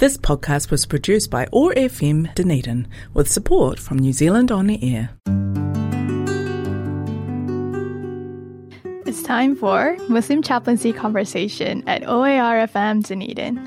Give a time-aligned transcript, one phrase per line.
[0.00, 4.80] This podcast was produced by OAR FM Dunedin with support from New Zealand On the
[4.80, 5.10] Air.
[9.04, 13.60] It's time for Muslim Chaplaincy Conversation at OAR FM Dunedin.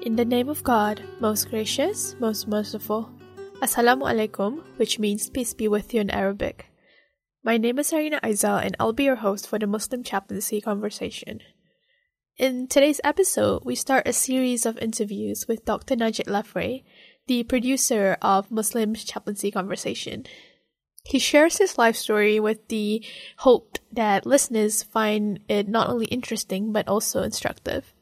[0.00, 3.10] In the name of God, most gracious, most merciful.
[3.60, 6.72] Assalamu alaikum, which means peace be with you in Arabic.
[7.44, 11.42] My name is Harina Aizal and I'll be your host for the Muslim Chaplaincy Conversation.
[12.40, 15.94] In today's episode, we start a series of interviews with Dr.
[15.94, 16.84] Najib Lafraie,
[17.26, 20.24] the producer of Muslim Chaplaincy Conversation.
[21.04, 23.04] He shares his life story with the
[23.44, 27.92] hope that listeners find it not only interesting but also instructive.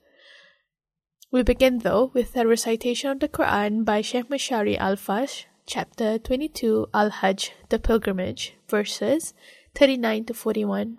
[1.33, 6.87] We begin though with a recitation of the Quran by Sheikh Mishary Alafasy, chapter 22
[6.95, 9.35] Al Hajj, the pilgrimage, verses
[9.75, 10.99] 39 to 41.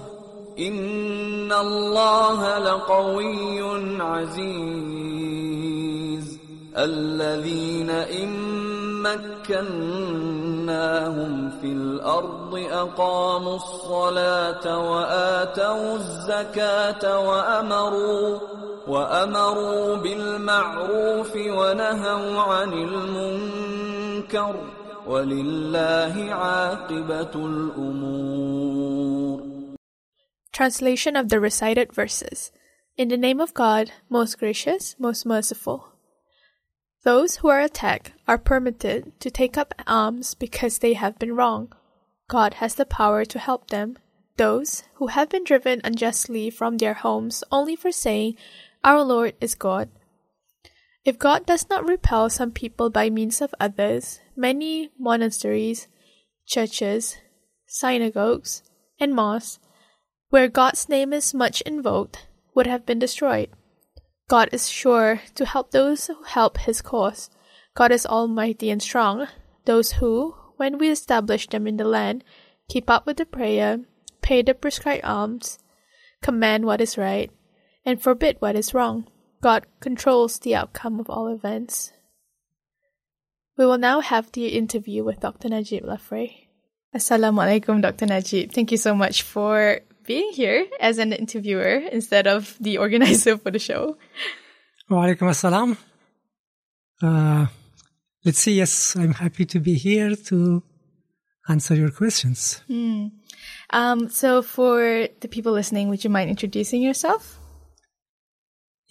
[0.67, 3.61] إن الله لقوي
[4.01, 5.11] عزيز.
[6.77, 8.29] الذين إن
[9.01, 9.89] مكناهم
[11.61, 18.39] في الأرض أقاموا الصلاة وآتوا الزكاة وأمروا
[18.87, 24.55] وأمروا بالمعروف ونهوا عن المنكر.
[25.07, 28.60] ولله عاقبة الأمور.
[30.51, 32.51] Translation of the recited verses.
[32.97, 35.93] In the name of God, most gracious, most merciful.
[37.03, 41.71] Those who are attacked are permitted to take up arms because they have been wrong.
[42.27, 43.97] God has the power to help them.
[44.37, 48.35] Those who have been driven unjustly from their homes only for saying,
[48.83, 49.89] Our Lord is God.
[51.03, 55.87] If God does not repel some people by means of others, many monasteries,
[56.45, 57.17] churches,
[57.65, 58.63] synagogues,
[58.99, 59.59] and mosques
[60.31, 62.25] where God's name is much invoked,
[62.55, 63.49] would have been destroyed.
[64.29, 67.29] God is sure to help those who help his cause.
[67.75, 69.27] God is almighty and strong,
[69.65, 72.23] those who, when we establish them in the land,
[72.69, 73.81] keep up with the prayer,
[74.21, 75.59] pay the prescribed alms,
[76.21, 77.29] command what is right,
[77.85, 79.07] and forbid what is wrong.
[79.41, 81.91] God controls the outcome of all events.
[83.57, 85.49] We will now have the interview with Dr.
[85.49, 86.47] Najib Lafraie.
[86.95, 88.05] Assalamu alaikum, Dr.
[88.05, 88.53] Najib.
[88.53, 93.51] Thank you so much for being here as an interviewer instead of the organizer for
[93.55, 93.83] the show.
[94.89, 95.69] Wa alaikum assalam.
[97.07, 97.45] Uh,
[98.25, 98.55] let's see.
[98.63, 100.37] Yes, I'm happy to be here to
[101.53, 102.39] answer your questions.
[102.69, 103.11] Mm.
[103.79, 104.77] Um, so, for
[105.23, 107.23] the people listening, would you mind introducing yourself?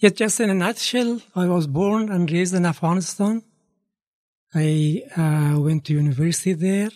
[0.01, 3.43] Yeah, just in a nutshell, I was born and raised in Afghanistan.
[4.55, 4.67] I
[5.23, 6.93] uh, went to university there,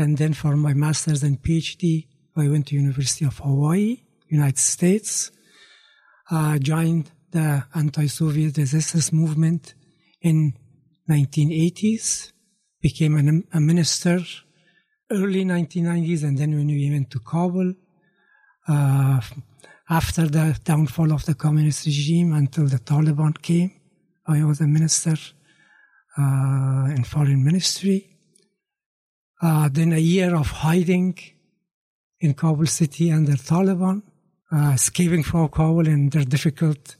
[0.00, 2.06] and then for my master's and PhD,
[2.40, 5.30] I went to University of Hawaii, United States.
[6.60, 9.74] Joined the anti-Soviet resistance movement
[10.22, 10.54] in
[11.08, 12.32] 1980s.
[12.80, 14.20] Became an, a minister
[15.10, 17.74] early 1990s, and then when we went to Kabul,
[18.68, 19.20] uh,
[19.88, 23.72] after the downfall of the communist regime until the Taliban came,
[24.26, 25.16] I was a minister
[26.16, 28.16] uh, in foreign ministry.
[29.42, 31.18] Uh, then a year of hiding
[32.20, 34.02] in Kabul city under Taliban,
[34.52, 36.96] uh, escaping from Kabul in their difficult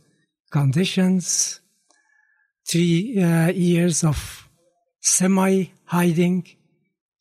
[0.50, 1.61] conditions.
[2.67, 4.49] Three uh, years of
[5.00, 6.46] semi-hiding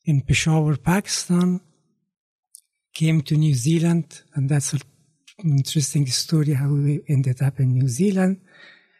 [0.04, 1.60] in Peshawar, Pakistan.
[2.92, 4.80] Came to New Zealand, and that's an
[5.44, 8.40] interesting story how we ended up in New Zealand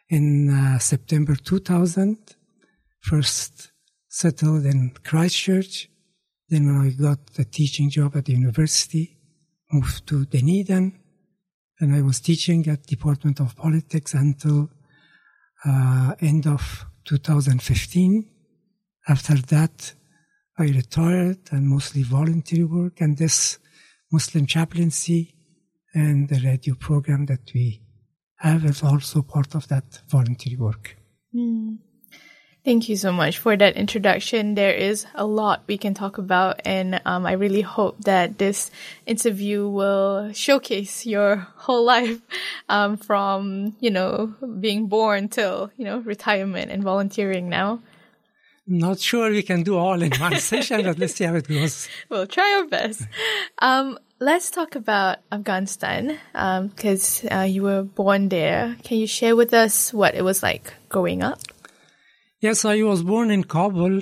[0.09, 2.17] in uh, September 2000.
[3.01, 3.73] First
[4.09, 5.89] settled in Christchurch.
[6.51, 9.17] Then when I got a teaching job at the university,
[9.73, 10.99] moved to Dunedin,
[11.79, 14.69] and I was teaching at Department of Politics until
[15.65, 18.29] uh, end of 2015.
[19.09, 19.95] After that,
[20.59, 23.59] I retired and mostly voluntary work and this
[24.13, 25.35] Muslim chaplaincy
[25.95, 27.81] and the radio program that we
[28.37, 30.97] have is also part of that voluntary work.
[31.35, 31.79] Mm.
[32.63, 34.55] Thank you so much for that introduction.
[34.55, 38.71] There is a lot we can talk about, and um, I really hope that this
[39.07, 42.21] interview will showcase your whole life
[42.69, 47.81] um, from, you know, being born till, you know, retirement and volunteering now.
[48.67, 51.89] Not sure we can do all in one session, but let's see how it goes.
[52.11, 53.03] We'll try our best.
[53.59, 58.77] Um, let's talk about Afghanistan because um, uh, you were born there.
[58.85, 61.41] Can you share with us what it was like growing up?
[62.43, 64.01] Yes, I was born in Kabul.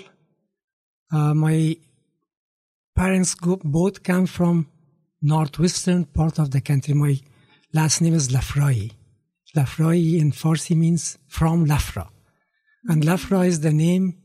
[1.11, 1.76] Uh, my
[2.94, 4.69] parents go, both come from
[5.20, 6.94] northwestern part of the country.
[6.94, 7.19] My
[7.75, 8.93] last name is Lafraie.
[9.56, 12.11] Lafraie in Farsi means from Lafra.
[12.85, 14.19] And Lafra is the name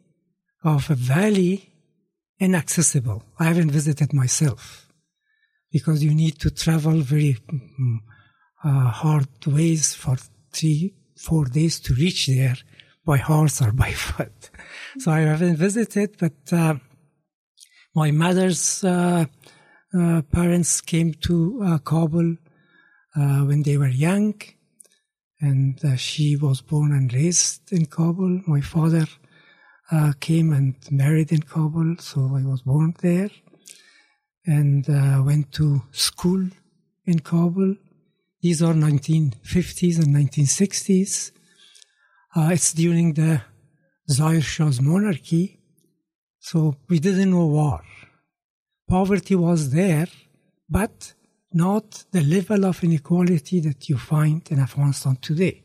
[0.64, 1.74] of a valley
[2.40, 3.24] inaccessible.
[3.40, 4.94] I haven't visited myself
[5.72, 7.98] because you need to travel very mm,
[8.64, 10.18] uh, hard ways for
[10.52, 12.58] three, four days to reach there
[13.06, 14.50] by horse or by foot.
[15.00, 16.76] So I haven't visited, but uh,
[17.96, 19.26] my mother's uh,
[19.96, 22.38] uh, parents came to uh, Kabul
[23.16, 24.34] uh, when they were young,
[25.40, 28.42] and uh, she was born and raised in Kabul.
[28.48, 29.06] My father
[30.20, 33.30] came and married in Kabul, so I was born there,
[34.48, 34.88] and
[35.24, 36.50] went to school
[37.06, 37.76] in Kabul.
[38.42, 41.32] These are 1950s and 1960s.
[42.36, 43.42] Uh, it's during the
[44.10, 45.60] Zahir Shah's monarchy,
[46.40, 47.82] so we didn't know war.
[48.90, 50.08] Poverty was there,
[50.68, 51.14] but
[51.54, 55.64] not the level of inequality that you find in Afghanistan today.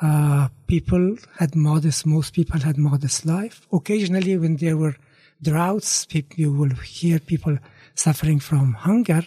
[0.00, 3.66] Uh, people had modest, most people had modest life.
[3.72, 4.94] Occasionally, when there were
[5.42, 7.58] droughts, people, you will hear people
[7.96, 9.22] suffering from hunger.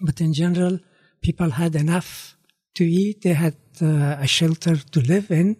[0.00, 0.78] But in general,
[1.20, 2.38] people had enough
[2.76, 3.20] to eat.
[3.20, 5.56] They had uh, a shelter to live in,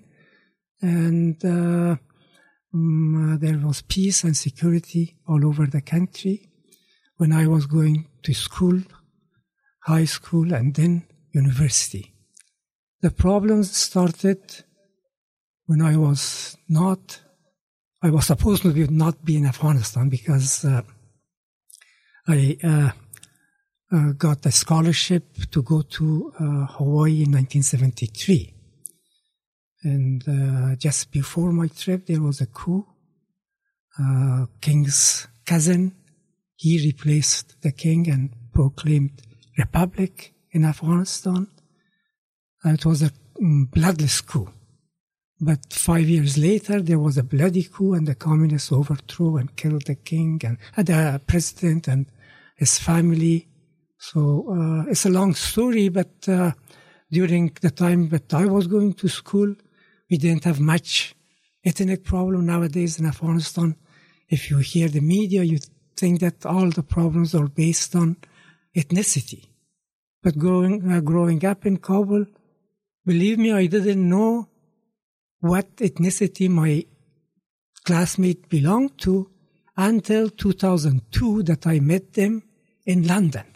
[0.81, 1.97] and uh,
[2.75, 6.51] um, there was peace and security all over the country.
[7.17, 8.83] When I was going to school,
[9.81, 12.13] high school, and then university,
[13.01, 14.43] the problems started
[15.67, 17.21] when I was not.
[18.03, 20.83] I was supposed to be not be in Afghanistan because uh,
[22.29, 22.59] I
[23.93, 28.53] uh, got a scholarship to go to uh, Hawaii in 1973.
[29.83, 32.87] And uh, just before my trip, there was a coup.
[33.99, 35.95] Uh, king's cousin,
[36.57, 39.23] he replaced the king and proclaimed
[39.57, 41.47] republic in Afghanistan.
[42.65, 44.49] And it was a um, bloodless coup.
[45.41, 49.85] But five years later, there was a bloody coup and the communists overthrew and killed
[49.85, 52.07] the king and uh, the president and
[52.57, 53.47] his family
[53.99, 56.53] so uh, it's a long story, but uh,
[57.11, 59.55] during the time that I was going to school,
[60.11, 61.15] we didn't have much
[61.65, 63.77] ethnic problem nowadays in Afghanistan.
[64.29, 65.59] If you hear the media, you
[65.97, 68.17] think that all the problems are based on
[68.77, 69.47] ethnicity.
[70.23, 72.27] But growing, uh, growing up in Kabul,
[73.05, 74.49] believe me, I didn't know
[75.41, 76.85] what ethnicity my
[77.85, 79.31] classmate belonged to
[79.77, 82.43] until 2002 that I met them
[82.85, 83.56] in London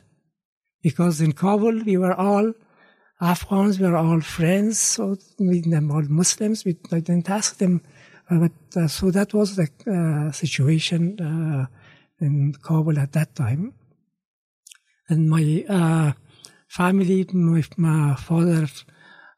[0.83, 2.53] because in Kabul we were all
[3.21, 6.65] Afghans, we were all friends, so we them all Muslims.
[6.65, 7.83] We didn't ask them,
[8.31, 11.67] uh, but uh, so that was the uh, situation uh,
[12.19, 13.75] in Kabul at that time.
[15.11, 16.13] And my uh,
[16.69, 18.69] family, my, my, father,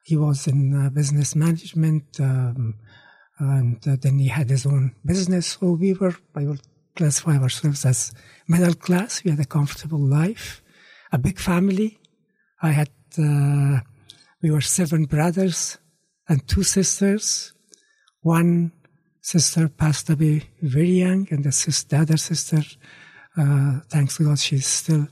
[0.04, 2.74] he was in uh, business management, um,
[3.40, 5.58] and then he had his own business.
[5.60, 6.58] So we were, I will
[6.94, 8.12] classify ourselves as
[8.46, 9.24] middle class.
[9.24, 10.62] We had a comfortable life
[11.12, 11.98] a big family.
[12.62, 13.80] I had, uh,
[14.42, 15.78] we were seven brothers
[16.28, 17.52] and two sisters.
[18.22, 18.72] One
[19.20, 22.62] sister passed away very young, and the, sister, the other sister,
[23.36, 25.06] uh, thanks to God, she's still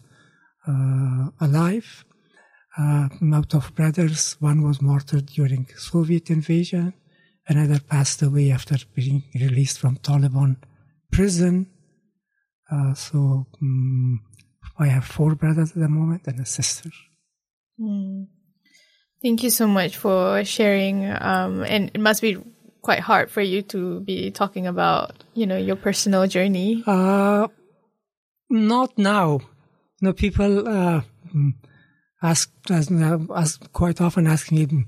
[0.66, 2.04] uh, alive.
[2.78, 6.94] Uh, out of brothers, one was martyred during Soviet invasion,
[7.48, 10.56] another passed away after being released from Taliban
[11.10, 11.66] prison.
[12.70, 14.20] Uh, so um,
[14.80, 16.90] I have four brothers at the moment and a sister.
[17.78, 18.28] Mm.
[19.22, 21.04] Thank you so much for sharing.
[21.10, 22.38] Um, and it must be
[22.80, 26.82] quite hard for you to be talking about, you know, your personal journey.
[26.86, 27.48] Uh,
[28.48, 29.40] not now.
[30.00, 31.02] You know, people uh,
[32.22, 34.86] ask, ask quite often ask me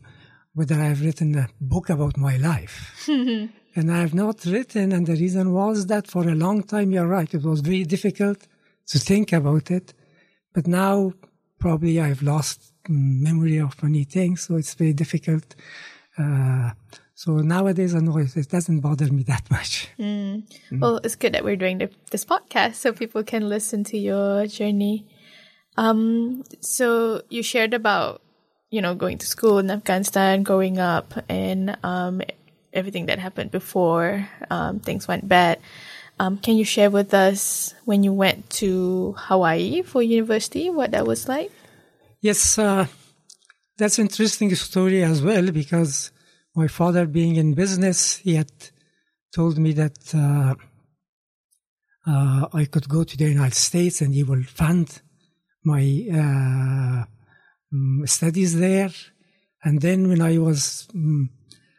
[0.55, 2.99] whether I've written a book about my life.
[3.09, 4.93] and I have not written.
[4.93, 8.47] And the reason was that for a long time, you're right, it was very difficult
[8.87, 9.95] to think about it.
[10.53, 11.13] But now
[11.59, 15.55] probably I've lost memory of many things, so it's very difficult.
[16.19, 16.71] Uh,
[17.15, 19.89] so nowadays, I know it, it, doesn't bother me that much.
[19.99, 20.43] Mm.
[20.73, 20.81] Mm.
[20.81, 24.47] Well, it's good that we're doing the, this podcast so people can listen to your
[24.47, 25.07] journey.
[25.77, 28.23] Um, so you shared about,
[28.71, 32.23] you know, going to school in Afghanistan, growing up, and um,
[32.73, 35.59] everything that happened before um, things went bad.
[36.23, 41.05] Um, can you share with us when you went to Hawaii for university, what that
[41.05, 41.51] was like?
[42.21, 42.87] Yes, uh,
[43.77, 46.13] that's an interesting story as well because
[46.55, 48.53] my father being in business, he had
[49.35, 50.55] told me that uh,
[52.07, 55.03] uh, I could go to the United States and he will fund
[55.65, 57.05] my uh,
[57.75, 58.93] mm, studies there.
[59.65, 61.31] And then when I was um,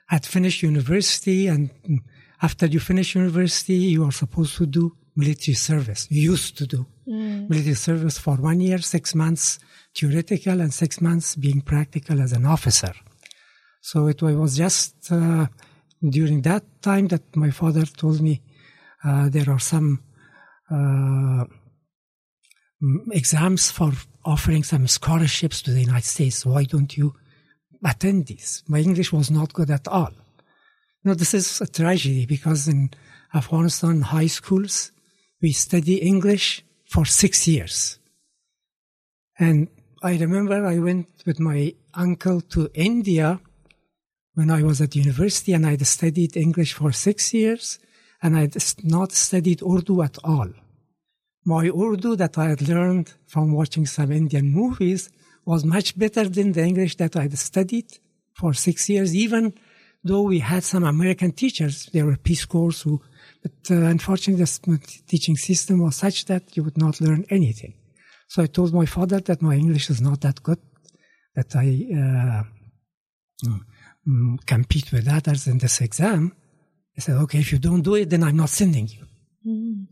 [0.07, 1.99] had finished university, and mm,
[2.43, 6.07] after you finish university, you are supposed to do military service.
[6.11, 7.49] You used to do mm.
[7.49, 9.59] military service for one year, six months
[9.95, 12.93] theoretical, and six months being practical as an officer.
[13.81, 15.47] So it was just uh,
[16.17, 18.41] during that time that my father told me
[19.05, 20.03] uh, there are some
[20.69, 21.45] uh,
[23.11, 23.91] exams for
[24.25, 26.45] offering some scholarships to the United States.
[26.45, 27.13] Why don't you
[27.85, 28.63] attend these?
[28.67, 30.11] My English was not good at all.
[31.03, 32.91] Now, this is a tragedy because in
[33.33, 34.91] Afghanistan high schools,
[35.41, 37.99] we study English for six years.
[39.37, 39.67] And
[40.01, 43.41] I remember I went with my uncle to India
[44.35, 47.79] when I was at university and I'd studied English for six years
[48.21, 50.49] and I'd not studied Urdu at all.
[51.45, 55.09] My Urdu that I had learned from watching some Indian movies
[55.45, 57.99] was much better than the English that I'd studied
[58.33, 59.53] for six years, even
[60.03, 61.89] though we had some American teachers.
[61.93, 63.01] They were Peace Corps who,
[63.41, 67.73] but uh, unfortunately the teaching system was such that you would not learn anything.
[68.27, 70.59] So I told my father that my English is not that good,
[71.35, 72.43] that I, uh,
[73.47, 76.33] um, compete with others in this exam.
[76.97, 79.05] I said, okay, if you don't do it, then I'm not sending you.
[79.45, 79.87] Mm.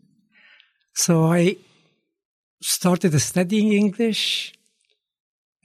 [0.94, 1.58] So I
[2.62, 4.53] started studying English.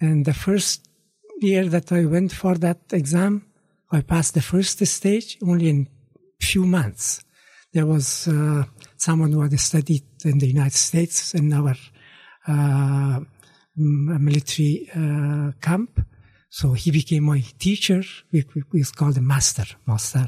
[0.01, 0.87] And the first
[1.41, 3.46] year that I went for that exam,
[3.91, 5.89] I passed the first stage only in
[6.41, 7.23] few months.
[7.73, 8.65] There was uh,
[8.97, 11.75] someone who had studied in the United States in our
[12.49, 13.21] uh,
[13.77, 16.01] military uh, camp
[16.59, 18.03] so he became my teacher.
[18.33, 20.27] We, we, we called a master, master.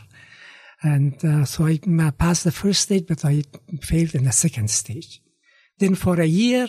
[0.82, 1.78] And uh, so I
[2.18, 3.42] passed the first stage, but I
[3.80, 5.22] failed in the second stage.
[5.78, 6.68] Then for a year,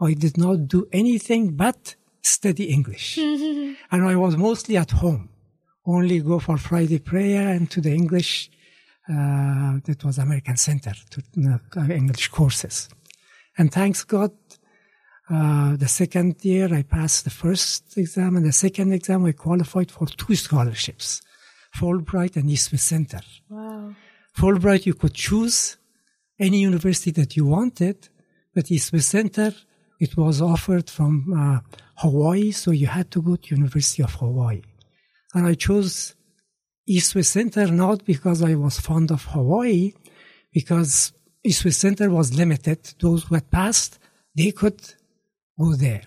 [0.00, 3.16] I did not do anything but study English.
[3.18, 5.29] and I was mostly at home,
[5.94, 8.50] only go for Friday prayer and to the English,
[9.08, 11.22] uh, that was American Center, to
[11.76, 12.88] uh, English courses.
[13.58, 14.32] And thanks God,
[15.28, 19.90] uh, the second year, I passed the first exam, and the second exam, I qualified
[19.90, 21.22] for two scholarships,
[21.76, 23.20] Fulbright and East Center.
[23.48, 23.94] Wow.
[24.36, 25.76] Fulbright, you could choose
[26.38, 28.08] any university that you wanted,
[28.54, 29.54] but East Center,
[30.00, 31.60] it was offered from uh,
[31.96, 34.62] Hawaii, so you had to go to University of Hawaii.
[35.34, 36.14] And I chose
[36.86, 39.92] East West Center not because I was fond of Hawaii,
[40.52, 41.12] because
[41.44, 42.94] East West Center was limited.
[43.00, 43.98] Those who had passed,
[44.36, 44.80] they could
[45.58, 46.02] go there.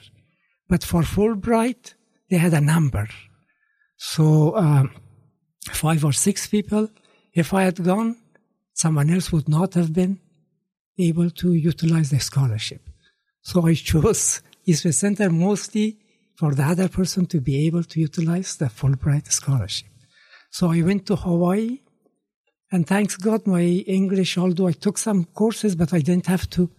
[0.67, 1.93] But for Fulbright,
[2.29, 3.07] they had a number.
[3.97, 4.91] So um,
[5.71, 6.89] five or six people.
[7.33, 8.17] If I had gone,
[8.73, 10.19] someone else would not have been
[10.97, 12.81] able to utilize the scholarship.
[13.41, 15.97] So I chose East West Center mostly
[16.35, 19.89] for the other person to be able to utilize the Fulbright scholarship.
[20.49, 21.79] So I went to Hawaii,
[22.71, 26.69] and thanks God, my English, although I took some courses, but I didn't have to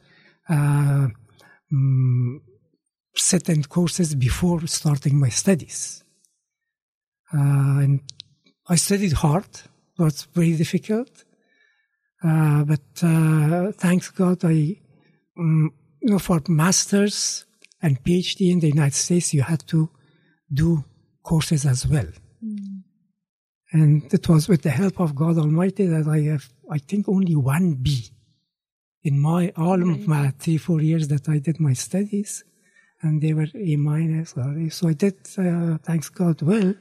[0.49, 1.09] uh,
[1.73, 2.43] um,
[3.17, 6.03] certain courses before starting my studies.
[7.33, 8.01] Uh, and
[8.69, 9.47] I studied hard.
[9.99, 11.25] Was very difficult.
[12.23, 14.81] Uh, but uh, thanks God, I,
[15.39, 17.45] um, you know, for masters
[17.85, 19.91] and PhD in the United States, you had to
[20.63, 20.69] do
[21.23, 22.11] courses as well.
[22.43, 22.83] Mm.
[23.73, 27.37] And it was with the help of God Almighty that I have, I think, only
[27.37, 27.87] one B
[29.03, 32.43] in my all of my three, four years that I did my studies
[33.03, 34.71] and they were A minus or A.
[34.71, 36.75] So I did, uh, thanks God, well.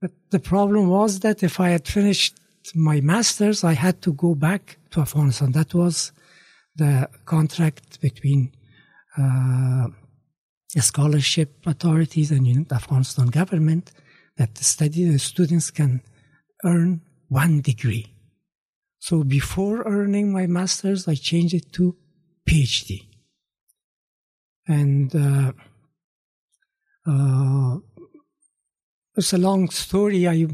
[0.00, 2.34] But the problem was that if I had finished
[2.74, 5.52] my master's, I had to go back to Afghanistan.
[5.52, 6.12] That was
[6.74, 8.52] the contract between
[9.18, 9.88] uh,
[10.78, 13.92] scholarship authorities and the Afghanistan government
[14.36, 16.02] that the study the students can
[16.64, 18.06] earn one degree.
[18.98, 21.96] So before earning my master's, I changed it to
[22.48, 23.06] PhD.
[24.68, 25.52] And uh,
[27.06, 27.78] uh,
[29.16, 30.28] it's a long story.
[30.28, 30.46] I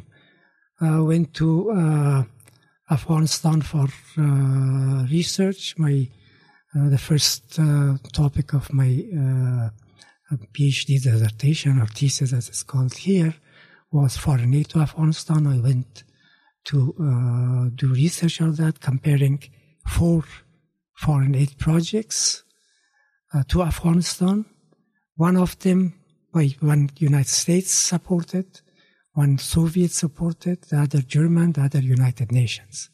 [0.80, 2.22] uh, went to uh,
[2.90, 5.74] Afghanistan for uh, research.
[5.76, 6.08] My
[6.76, 7.58] the first
[8.12, 8.90] topic of my
[10.52, 13.34] PhD dissertation or thesis, as it's called here,
[13.90, 15.46] was foreign aid to Afghanistan.
[15.46, 16.04] I went
[16.64, 19.42] to uh, do research on that, comparing
[19.86, 20.24] four
[20.94, 22.42] foreign aid projects
[23.32, 24.44] uh, to Afghanistan.
[25.16, 25.94] One of them
[26.32, 28.60] by one United States supported,
[29.14, 32.90] one Soviet supported, the other German, the other United Nations.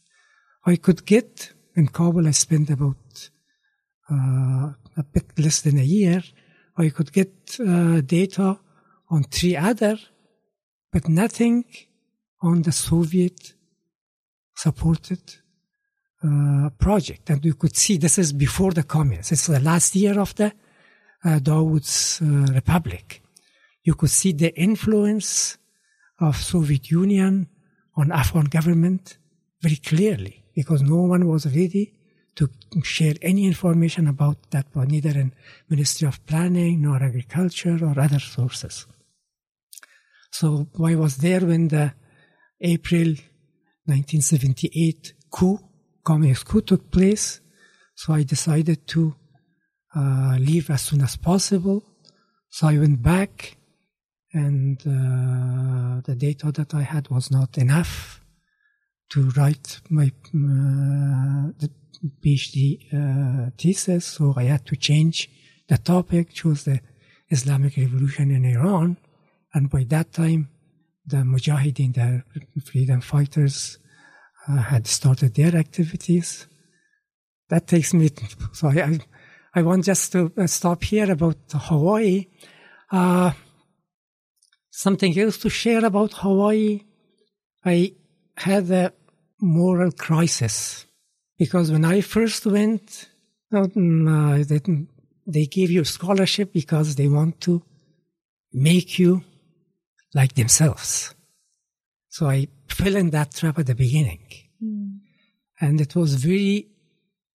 [0.65, 3.31] I could get in Kabul, I spent about
[4.11, 6.23] uh, a bit less than a year.
[6.77, 8.59] I could get uh, data
[9.11, 9.99] on three other,
[10.91, 11.65] but nothing
[12.41, 13.55] on the Soviet
[14.57, 15.23] supported
[16.25, 17.31] uh, project.
[17.31, 19.33] And you could see this is before the communists.
[19.33, 20.53] It's the last year of the
[21.25, 23.23] uh, Dawood's uh, republic.
[23.83, 25.59] You could see the influence
[26.21, 27.49] of Soviet Union
[27.97, 29.19] on Afghan government
[29.61, 31.93] very clearly because no one was ready
[32.37, 32.49] to
[32.83, 35.33] share any information about that, one, neither in
[35.69, 38.87] Ministry of Planning nor Agriculture or other sources.
[40.31, 41.93] So I was there when the
[42.61, 43.09] April
[43.85, 45.59] 1978 coup,
[46.05, 47.41] communist coup took place.
[47.95, 49.15] So I decided to
[49.95, 51.83] uh, leave as soon as possible.
[52.49, 53.57] So I went back
[54.33, 58.21] and uh, the data that I had was not enough
[59.11, 61.51] to write my uh,
[62.25, 64.07] PhD uh, thesis.
[64.07, 65.31] So I had to change
[65.69, 66.81] the topic, choose the
[67.29, 68.97] Islamic Revolution in Iran.
[69.55, 70.49] And by that time,
[71.07, 72.23] the Mujahideen, the
[72.61, 73.79] freedom fighters,
[74.49, 76.47] uh, had started their activities.
[77.49, 78.11] That takes me,
[78.53, 78.99] so I,
[79.55, 82.27] I want just to uh, stop here about Hawaii.
[82.91, 83.33] Uh,
[84.71, 86.81] something else to share about Hawaii.
[87.65, 87.95] I
[88.37, 88.93] had a
[89.41, 90.87] moral crisis
[91.43, 93.09] because when I first went,
[93.53, 94.79] mm, uh,
[95.27, 97.61] they, gave you scholarship because they want to
[98.53, 99.25] make you
[100.15, 101.13] like themselves.
[102.09, 104.25] So I fell in that trap at the beginning.
[104.63, 104.99] Mm.
[105.61, 106.69] And it was very,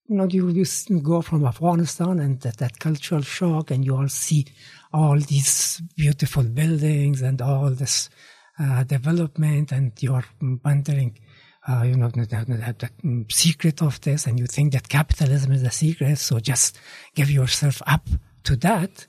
[0.07, 0.65] you know, you, you
[1.01, 4.45] go from Afghanistan and that, that cultural shock and you all see
[4.93, 8.09] all these beautiful buildings and all this
[8.57, 10.29] uh, development and you're
[10.63, 11.19] wondering,
[11.67, 15.63] uh, you know, the, the, the, secret of this and you think that capitalism is
[15.63, 16.17] the secret.
[16.17, 16.79] So just
[17.13, 18.07] give yourself up
[18.43, 19.05] to that.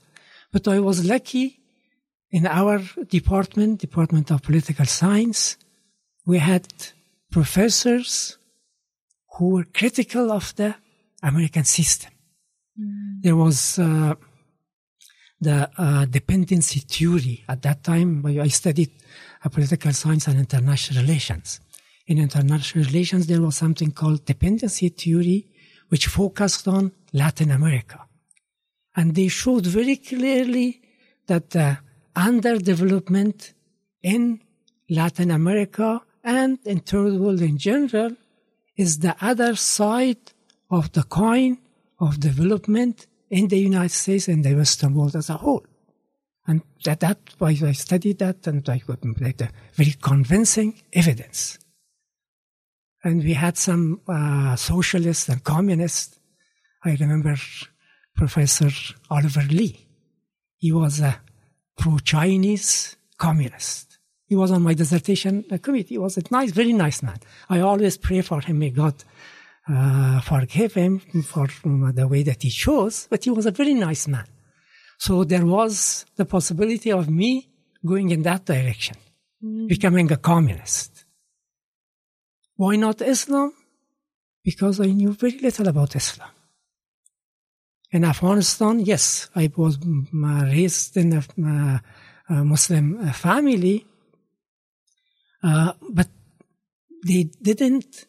[0.51, 1.59] But I was lucky
[2.31, 5.57] in our department, Department of Political Science,
[6.25, 6.67] we had
[7.31, 8.37] professors
[9.37, 10.75] who were critical of the
[11.23, 12.11] American system.
[12.79, 13.21] Mm.
[13.21, 14.15] There was uh,
[15.41, 18.25] the uh, dependency theory at that time.
[18.25, 18.91] I studied
[19.43, 21.61] uh, political science and international relations.
[22.09, 25.45] In international relations, there was something called dependency theory,
[25.89, 27.99] which focused on Latin America.
[28.95, 30.81] And they showed very clearly
[31.27, 31.77] that the
[32.15, 33.53] underdevelopment
[34.01, 34.41] in
[34.89, 38.15] Latin America and in third world in general
[38.75, 40.33] is the other side
[40.71, 41.59] of the coin
[41.99, 45.63] of development in the United States and the Western world as a whole.
[46.47, 49.03] And that, that why I studied that and I got
[49.75, 51.59] very convincing evidence.
[53.03, 56.19] And we had some uh, socialists and communists.
[56.83, 57.35] I remember
[58.15, 58.69] Professor
[59.09, 59.87] Oliver Lee.
[60.57, 61.21] He was a
[61.77, 63.97] pro-Chinese communist.
[64.25, 65.95] He was on my dissertation committee.
[65.95, 67.19] He was a nice, very nice man.
[67.49, 68.59] I always pray for him.
[68.59, 68.95] May God
[69.67, 71.47] uh, forgive him for
[71.93, 74.25] the way that he chose, but he was a very nice man.
[74.97, 77.49] So there was the possibility of me
[77.85, 78.97] going in that direction,
[79.43, 79.67] mm.
[79.67, 80.98] becoming a communist.
[82.59, 83.53] Why not Islam?
[84.43, 86.31] Because I knew very little about Islam.
[87.89, 89.77] In Afghanistan, yes, I was
[90.57, 91.81] raised in a,
[92.53, 93.87] Muslim family,
[95.41, 96.09] uh, but
[97.07, 98.05] they didn't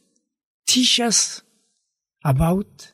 [0.67, 1.43] teach us
[2.25, 2.93] about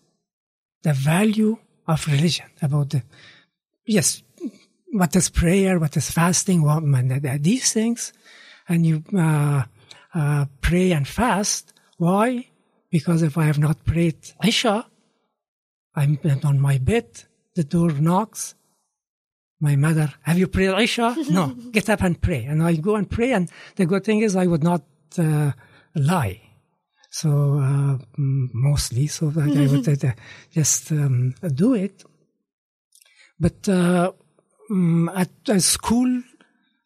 [0.83, 1.57] the value
[1.88, 3.03] of religion, about the,
[3.87, 4.23] yes,
[4.92, 6.83] what is prayer, what is fasting, what,
[7.42, 8.12] these things.
[8.69, 9.62] And you uh,
[10.16, 11.72] uh, pray and fast.
[11.98, 12.48] Why?
[12.90, 14.87] Because if I have not prayed Isha,
[15.94, 17.24] I'm on my bed,
[17.55, 18.55] the door knocks.
[19.61, 21.16] My mother, have you prayed Isha?
[21.31, 22.44] no, get up and pray.
[22.44, 23.33] And I go and pray.
[23.33, 24.85] And the good thing is I would not
[25.18, 25.52] uh,
[25.94, 26.42] lie.
[27.11, 30.12] So uh, mostly, so I, I would uh,
[30.52, 32.05] just um, do it.
[33.40, 34.12] But uh,
[35.14, 36.22] at, at school,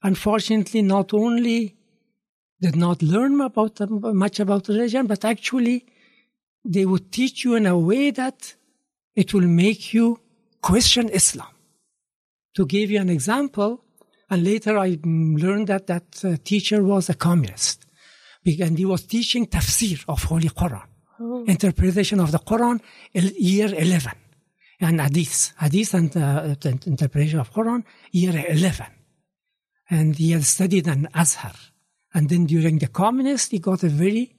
[0.02, 1.76] unfortunately, not only
[2.60, 5.86] did not learn about much about religion, but actually
[6.64, 8.54] they would teach you in a way that
[9.14, 10.20] it will make you
[10.60, 11.48] question Islam.
[12.56, 13.82] To give you an example,
[14.28, 17.86] and later I learned that that uh, teacher was a communist.
[18.44, 20.88] And he was teaching tafsir of Holy Quran,
[21.20, 21.44] oh.
[21.44, 22.80] interpretation of the Quran,
[23.12, 24.12] year 11.
[24.80, 26.54] And hadith, hadith and uh,
[26.86, 28.86] interpretation of Quran, year 11.
[29.90, 31.54] And he had studied an Azhar.
[32.14, 34.34] And then during the communist, he got a very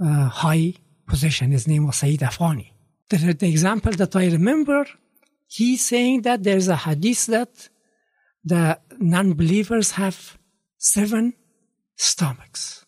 [0.00, 0.74] uh, high
[1.06, 1.50] position.
[1.50, 2.70] His name was Sayyid Afghani.
[3.08, 4.86] The, the example that I remember,
[5.46, 7.68] he's saying that there's a hadith that
[8.44, 10.38] the non-believers have
[10.78, 11.34] seven
[11.96, 12.84] stomachs.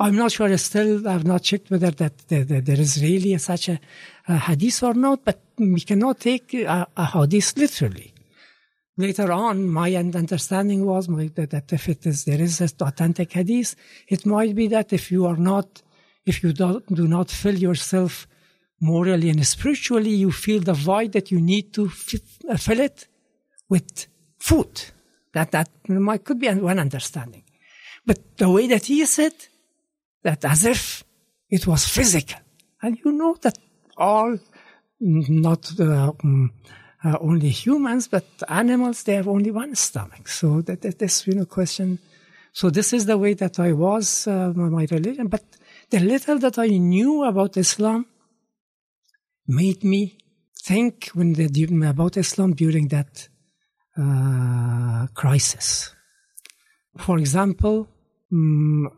[0.00, 0.56] I'm not sure.
[0.58, 3.80] Still, I've not checked whether that, that, that there is really such a,
[4.28, 5.24] a, hadith or not.
[5.24, 8.13] But we cannot take a, a hadith literally.
[8.96, 13.74] Later on, my understanding was my, that, if it is there is an authentic hadith,
[14.08, 15.82] it might be that if you are not,
[16.24, 18.28] if you do, do not fill yourself
[18.80, 23.08] morally and spiritually, you feel the void that you need to fill it
[23.68, 24.06] with
[24.38, 24.82] food.
[25.32, 27.42] That that might could be one understanding,
[28.06, 29.34] but the way that he said
[30.22, 31.02] that as if
[31.50, 32.38] it was physical,
[32.80, 33.58] and you know that
[33.96, 34.38] all
[35.00, 36.52] not uh, um,
[37.04, 40.28] uh, only humans but animals they have only one stomach.
[40.28, 41.98] So that, that this you know question.
[42.52, 45.44] So this is the way that I was uh, my religion, but
[45.90, 48.06] the little that I knew about Islam
[49.46, 50.18] made me
[50.62, 51.34] think when
[51.84, 53.28] about Islam during that
[53.98, 55.94] uh, crisis.
[56.96, 57.88] For example,
[58.32, 58.88] um,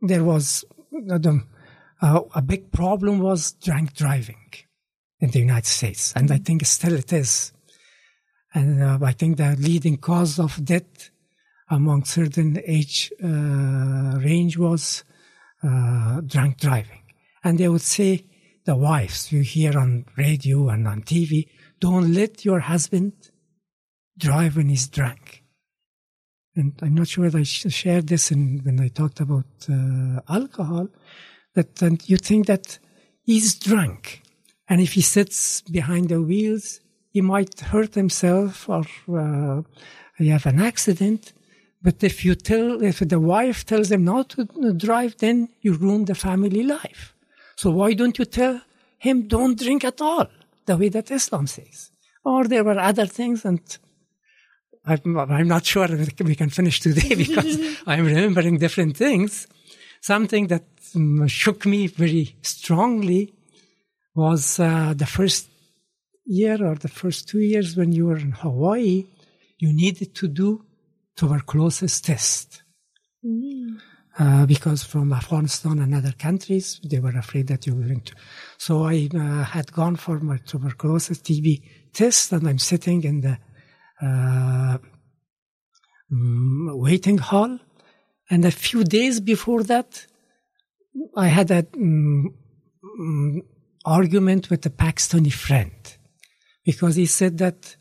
[0.00, 0.64] there was
[2.02, 4.36] uh, a big problem was drunk driving
[5.24, 7.52] in the United States, and I think still it is.
[8.52, 11.10] And uh, I think the leading cause of death
[11.70, 15.02] among certain age uh, range was
[15.62, 17.04] uh, drunk driving.
[17.42, 18.26] And they would say,
[18.66, 21.48] the wives you hear on radio and on TV,
[21.80, 23.12] don't let your husband
[24.18, 25.42] drive when he's drunk.
[26.54, 30.88] And I'm not sure that I shared this in, when I talked about uh, alcohol,
[31.54, 31.70] that
[32.06, 32.78] you think that
[33.22, 34.23] he's drunk.
[34.68, 39.62] And if he sits behind the wheels, he might hurt himself or uh,
[40.18, 41.32] he have an accident.
[41.82, 46.06] But if you tell, if the wife tells him not to drive, then you ruin
[46.06, 47.14] the family life.
[47.56, 48.60] So why don't you tell
[48.98, 50.26] him don't drink at all,
[50.66, 51.90] the way that Islam says?
[52.24, 53.60] Or there were other things, and
[54.86, 55.86] I'm, I'm not sure
[56.24, 59.46] we can finish today because I'm remembering different things.
[60.00, 60.64] Something that
[60.96, 63.34] um, shook me very strongly
[64.14, 65.48] was uh, the first
[66.24, 69.06] year or the first two years when you were in Hawaii,
[69.58, 70.64] you needed to do
[71.16, 72.62] tuberculosis test.
[73.24, 73.78] Mm.
[74.16, 78.14] Uh, because from Afghanistan and other countries, they were afraid that you were going to.
[78.58, 83.38] So I uh, had gone for my tuberculosis TB test and I'm sitting in the
[84.00, 84.78] uh,
[86.12, 87.58] mm, waiting hall.
[88.30, 90.06] And a few days before that,
[91.16, 92.34] I had um,
[92.84, 93.42] um,
[93.84, 95.72] argument with a Pakistani friend
[96.64, 97.76] because he said that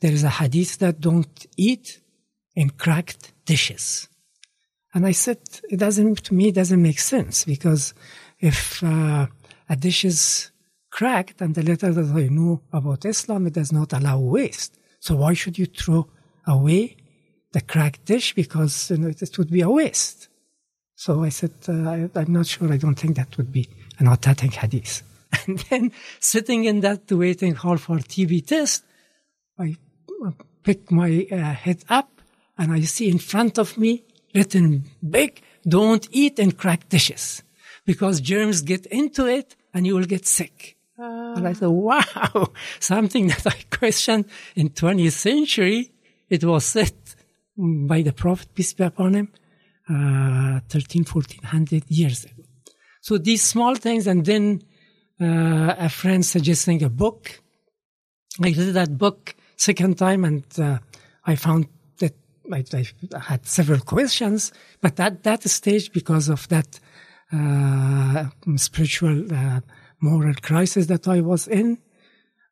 [0.00, 2.00] there is a hadith that don't eat
[2.54, 4.08] in cracked dishes.
[4.94, 5.38] And I said,
[5.68, 7.94] it doesn't, to me, it doesn't make sense because
[8.40, 9.26] if uh,
[9.68, 10.50] a dish is
[10.90, 14.78] cracked and the little that I know about Islam, it does not allow waste.
[15.00, 16.08] So why should you throw
[16.46, 16.96] away
[17.52, 18.34] the cracked dish?
[18.34, 20.28] Because you know, it would be a waste.
[20.94, 22.72] So I said, uh, I, am not sure.
[22.72, 25.02] I don't think that would be an authentic hadith.
[25.48, 28.84] And then sitting in that waiting hall for TB test,
[29.58, 29.76] I
[30.62, 32.10] pick my uh, head up
[32.58, 34.04] and I see in front of me
[34.34, 37.42] written big, don't eat in cracked dishes
[37.84, 40.76] because germs get into it and you will get sick.
[40.98, 45.92] Uh, and I thought, wow, something that I questioned in 20th century,
[46.28, 46.94] it was said
[47.56, 49.28] by the Prophet, peace be upon him,
[49.88, 52.42] uh, 13, 1400 years ago.
[53.00, 54.62] So these small things, and then
[55.20, 57.40] uh, a friend suggesting a book.
[58.42, 60.78] I read that book second time, and uh,
[61.24, 62.14] I found that
[62.52, 66.78] I, I, had several questions, but at that stage, because of that
[67.32, 68.26] uh,
[68.56, 69.60] spiritual uh,
[70.00, 71.78] moral crisis that I was in.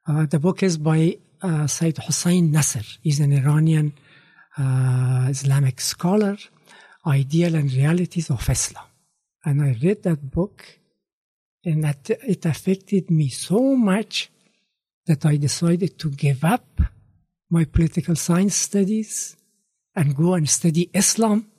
[0.06, 2.84] Uh, the book is by uh, Sayyid Hussein Nasr.
[3.02, 3.92] He's an Iranian
[4.58, 6.36] uh, Islamic scholar
[7.06, 8.84] Ideal and Realities of Islam.
[9.44, 10.64] And I read that book
[11.64, 14.30] and that it affected me so much
[15.06, 16.80] that I decided to give up
[17.50, 19.36] my political science studies
[19.94, 21.50] and go and study Islam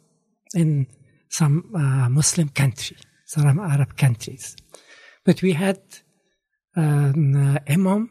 [0.53, 0.87] in
[1.29, 4.55] some uh, Muslim country, some Arab countries.
[5.23, 5.81] But we had
[6.75, 8.09] an uh, imam,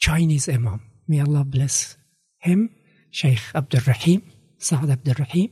[0.00, 1.96] Chinese imam, may Allah bless
[2.38, 2.70] him,
[3.10, 4.22] Sheikh Abdul Rahim,
[4.58, 5.50] Saad Abdul Rahim.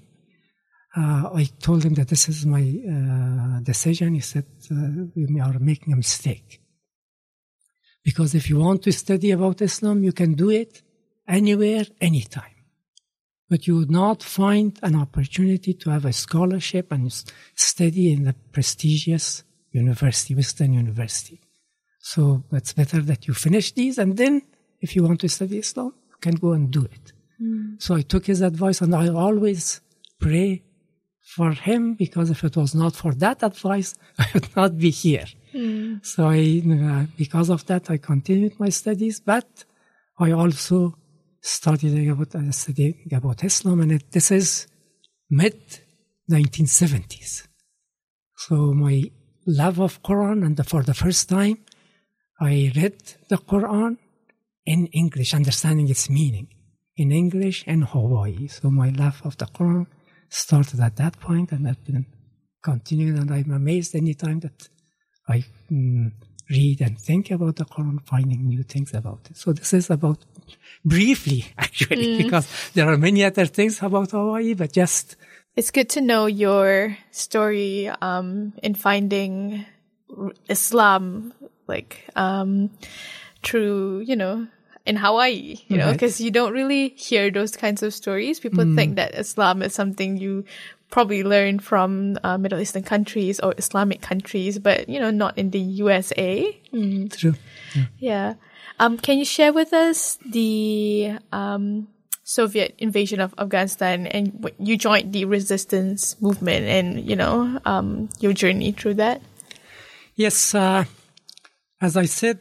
[0.95, 4.15] Uh, I told him that this is my uh, decision.
[4.15, 6.61] He said, uh, we are making a mistake.
[8.05, 10.83] Because if you want to study about Islam, you can do it
[11.27, 12.57] anywhere, anytime.
[13.49, 17.13] But you would not find an opportunity to have a scholarship and
[17.55, 21.41] study in a prestigious university, Western University.
[22.01, 24.43] So it's better that you finish these and then
[24.81, 27.13] if you want to study Islam, you can go and do it.
[27.41, 27.81] Mm.
[27.81, 29.81] So I took his advice and I always
[30.19, 30.65] pray
[31.37, 35.29] for him because if it was not for that advice, I would not be here.
[35.55, 36.05] Mm.
[36.05, 39.49] So I, uh, because of that, I continued my studies, but
[40.19, 40.95] I also
[41.41, 44.67] started about uh, about Islam, and it, this is
[45.31, 45.61] mid
[46.31, 47.49] 1970s.
[48.37, 48.55] So
[48.87, 48.97] my
[49.47, 51.59] love of Quran, and the, for the first time,
[52.41, 53.97] I read the Quran
[54.65, 56.49] in English, understanding its meaning
[56.97, 58.47] in English and Hawaii.
[58.49, 59.87] So my love of the Quran
[60.33, 62.07] started at that point, and I've been
[62.63, 63.19] continuing.
[63.19, 64.69] And I'm amazed anytime that
[65.29, 66.13] I mm,
[66.49, 69.37] read and think about the Quran, finding new things about it.
[69.37, 70.25] So this is about
[70.85, 72.19] briefly, actually, mm.
[72.19, 75.17] because there are many other things about Hawaii, but just.
[75.55, 79.67] It's good to know your story um, in finding
[80.49, 81.35] Islam,
[81.69, 82.71] like um,
[83.43, 84.47] through, you know,
[84.85, 88.41] in Hawaii, you know, because you don't really hear those kinds of stories.
[88.41, 88.75] People mm.
[88.75, 90.45] think that Islam is something you
[90.91, 95.51] probably learn from uh, Middle Eastern countries or Islamic countries, but you know, not in
[95.51, 96.59] the USA.
[96.73, 97.17] Mm.
[97.17, 97.35] True.
[97.75, 97.85] Yeah.
[97.99, 98.35] yeah.
[98.79, 101.89] Um, can you share with us the um,
[102.25, 108.33] Soviet invasion of Afghanistan and you joined the resistance movement and you know um, your
[108.33, 109.23] journey through that?
[110.15, 110.85] Yes, uh,
[111.81, 112.41] as I said,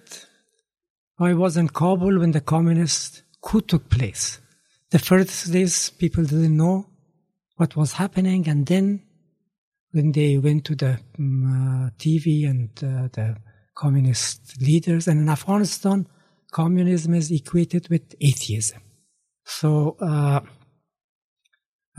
[1.21, 4.39] I was in Kabul when the communist coup took place.
[4.89, 6.87] The first days, people didn't know
[7.57, 9.03] what was happening, and then
[9.91, 13.37] when they went to the um, uh, TV and uh, the
[13.75, 16.07] communist leaders, and in Afghanistan,
[16.51, 18.81] communism is equated with atheism.
[19.45, 20.39] So, uh,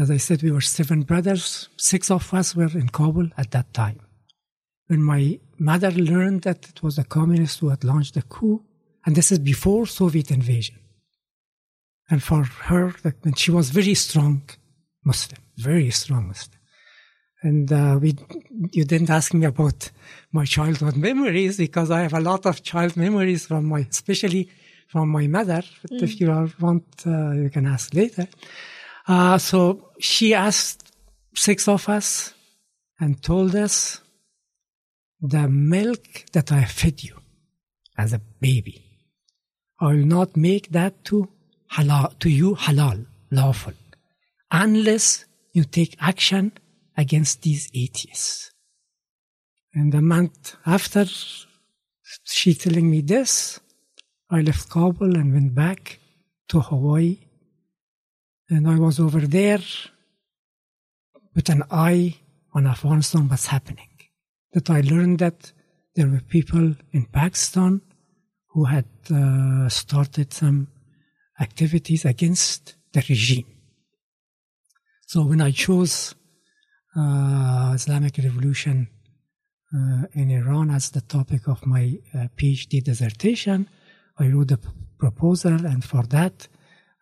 [0.00, 1.68] as I said, we were seven brothers.
[1.76, 4.00] Six of us were in Kabul at that time.
[4.88, 8.64] When my mother learned that it was the communists who had launched the coup,
[9.04, 10.76] and this is before Soviet invasion.
[12.10, 14.42] And for her, and she was very strong
[15.04, 16.58] Muslim, very strong Muslim.
[17.42, 18.14] And uh, we,
[18.70, 19.90] you didn't ask me about
[20.30, 24.48] my childhood memories because I have a lot of child memories from my, especially
[24.88, 25.62] from my mother.
[25.82, 26.02] But mm.
[26.02, 26.28] if you
[26.60, 28.28] want, uh, you can ask later.
[29.08, 30.92] Uh, so she asked
[31.34, 32.34] six of us
[33.00, 34.00] and told us
[35.20, 37.16] the milk that I fed you
[37.96, 38.91] as a baby
[39.82, 41.28] I will not make that to
[41.72, 43.72] halal, to you halal, lawful,
[44.52, 46.52] unless you take action
[46.96, 48.52] against these atheists.
[49.74, 51.04] And a month after
[52.24, 53.58] she telling me this,
[54.30, 55.98] I left Kabul and went back
[56.50, 57.18] to Hawaii.
[58.50, 59.64] And I was over there
[61.34, 62.18] with an eye
[62.54, 63.88] on Afghanistan, what's happening.
[64.52, 65.50] That I learned that
[65.96, 67.80] there were people in Pakistan
[68.52, 70.68] who had uh, started some
[71.40, 73.46] activities against the regime.
[75.06, 76.14] So when I chose
[76.96, 78.88] uh, Islamic Revolution
[79.74, 83.68] uh, in Iran as the topic of my uh, PhD dissertation,
[84.18, 84.58] I wrote a
[84.98, 86.48] proposal, and for that,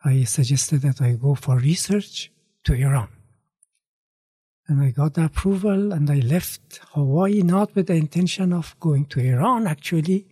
[0.04, 2.30] I suggested that I go for research
[2.64, 3.08] to Iran.
[4.68, 9.06] And I got the approval, and I left Hawaii not with the intention of going
[9.06, 10.26] to Iran, actually,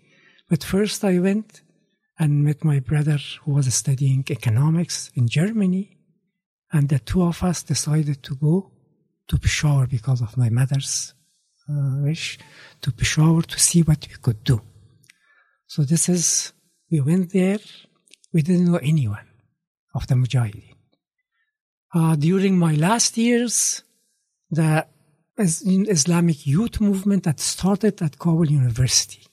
[0.48, 1.62] but first I went
[2.18, 5.96] and met my brother who was studying economics in Germany.
[6.72, 8.70] And the two of us decided to go
[9.28, 11.14] to Peshawar because of my mother's
[11.68, 12.38] uh, wish
[12.80, 14.60] to Peshawar to see what we could do.
[15.66, 16.52] So this is,
[16.90, 17.58] we went there.
[18.32, 19.26] We didn't know anyone
[19.94, 20.74] of the Mujahideen.
[21.94, 23.82] Uh, during my last years,
[24.50, 24.86] the
[25.38, 29.27] Islamic youth movement that started at Kabul University.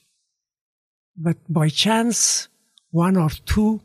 [1.16, 2.48] But by chance,
[2.90, 3.80] one or two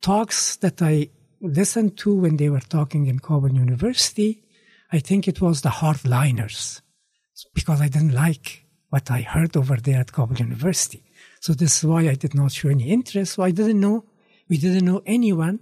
[0.00, 4.42] talks that I listened to when they were talking in Kabul University,
[4.92, 6.80] I think it was the hardliners
[7.54, 11.02] because I didn't like what I heard over there at Kabul University.
[11.40, 13.34] So this is why I did not show any interest.
[13.34, 14.04] So I didn't know,
[14.48, 15.58] we didn't know anyone.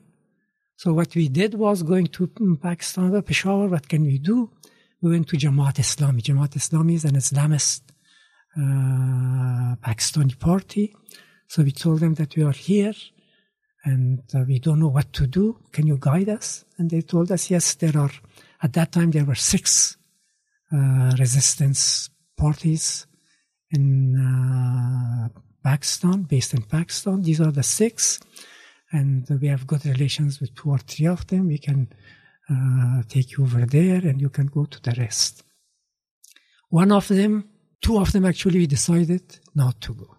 [0.76, 2.26] So what we did was going to
[2.62, 4.50] Pakistan, Peshawar, what can we do?
[5.00, 6.20] We went to Jamaat Islami.
[6.20, 7.82] Jamaat Islami is an Islamist
[8.56, 10.94] Pakistani party.
[11.48, 12.94] So we told them that we are here
[13.84, 15.58] and uh, we don't know what to do.
[15.72, 16.64] Can you guide us?
[16.78, 18.10] And they told us, yes, there are,
[18.62, 19.96] at that time, there were six
[20.72, 23.06] uh, resistance parties
[23.70, 25.28] in uh,
[25.62, 27.22] Pakistan, based in Pakistan.
[27.22, 28.20] These are the six.
[28.90, 31.48] And we have good relations with two or three of them.
[31.48, 31.88] We can
[32.50, 35.42] uh, take you over there and you can go to the rest.
[36.70, 37.48] One of them,
[37.84, 40.16] two of them actually decided not to go.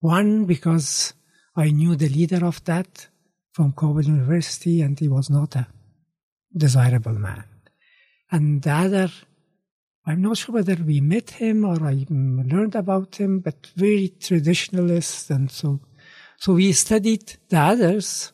[0.00, 1.14] One, because
[1.56, 3.08] I knew the leader of that
[3.52, 5.66] from Kabul University and he was not a
[6.54, 7.44] desirable man.
[8.30, 9.10] And the other,
[10.04, 15.30] I'm not sure whether we met him or I learned about him, but very traditionalist.
[15.30, 15.80] And so,
[16.36, 18.32] so we studied the others.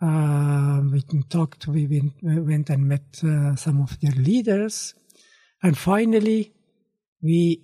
[0.00, 4.94] Uh, we talked, we went, we went and met uh, some of their leaders.
[5.62, 6.54] And finally,
[7.22, 7.62] we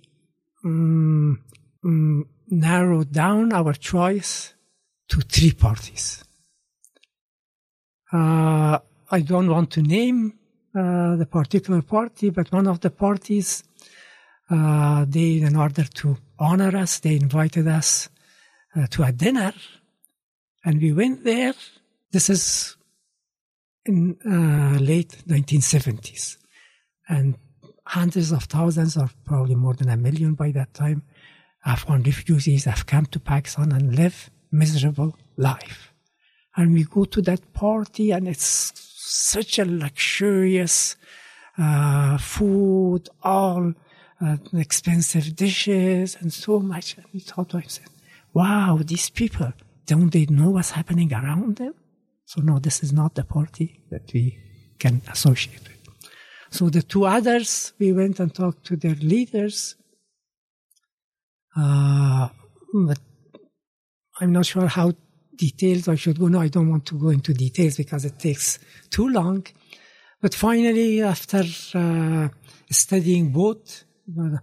[0.63, 1.43] um,
[1.83, 4.53] um, narrowed down our choice
[5.09, 6.23] to three parties.
[8.11, 10.37] Uh, I don't want to name
[10.75, 13.63] uh, the particular party, but one of the parties,
[14.49, 18.09] uh, they, in order to honor us, they invited us
[18.75, 19.53] uh, to a dinner,
[20.63, 21.53] and we went there.
[22.11, 22.75] This is
[23.85, 26.37] in uh, late 1970s,
[27.07, 27.37] and
[27.87, 31.03] hundreds of thousands, or probably more than a million by that time,
[31.65, 35.93] Afghan refugees have come to Pakistan and live miserable life.
[36.55, 40.95] And we go to that party and it's such a luxurious
[41.57, 43.73] uh, food, all
[44.21, 46.97] uh, expensive dishes and so much.
[46.97, 47.91] And we thought to ourselves,
[48.33, 49.53] wow, these people,
[49.85, 51.73] don't they know what's happening around them?
[52.25, 54.37] So no, this is not the party that we
[54.79, 55.76] can associate with.
[56.49, 59.75] So the two others, we went and talked to their leaders.
[61.55, 62.29] Uh,
[62.73, 62.99] but
[64.19, 64.93] I'm not sure how
[65.35, 66.27] detailed I should go.
[66.27, 69.45] No, I don't want to go into details because it takes too long.
[70.21, 71.43] But finally, after
[71.75, 72.29] uh,
[72.71, 73.83] studying both,
[74.19, 74.37] uh,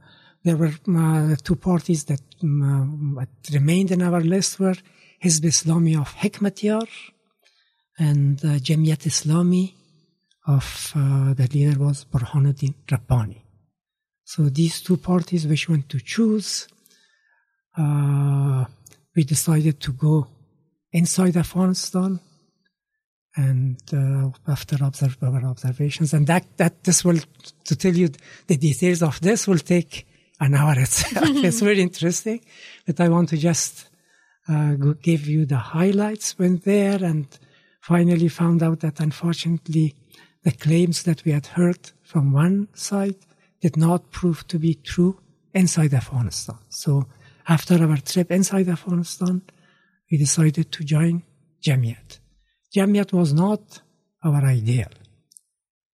[0.44, 4.76] there were uh, two parties that, um, uh, remained in our list were
[5.22, 6.86] Hizb Islami of Hekmatyar
[7.98, 9.74] and uh, Jamiat Islami
[10.46, 13.42] of uh, the leader was Burhanuddin Rabbani.
[14.24, 16.68] So these two parties which one to choose,
[17.76, 18.64] uh,
[19.14, 20.26] we decided to go
[20.92, 22.20] inside Afghanistan
[23.36, 27.18] and uh, after observe our observations and that that this will
[27.64, 28.08] to tell you
[28.46, 30.06] the details of this will take
[30.40, 32.40] an hour itself it's very interesting
[32.86, 33.88] but i want to just
[34.48, 37.26] uh, give you the highlights went there and
[37.80, 39.94] finally found out that unfortunately
[40.44, 43.16] the claims that we had heard from one side
[43.60, 45.18] did not prove to be true
[45.54, 47.06] inside afghanistan so
[47.46, 49.42] after our trip inside Afghanistan,
[50.10, 51.22] we decided to join
[51.62, 52.18] Jamiat.
[52.74, 53.80] Jamiat was not
[54.22, 54.88] our ideal,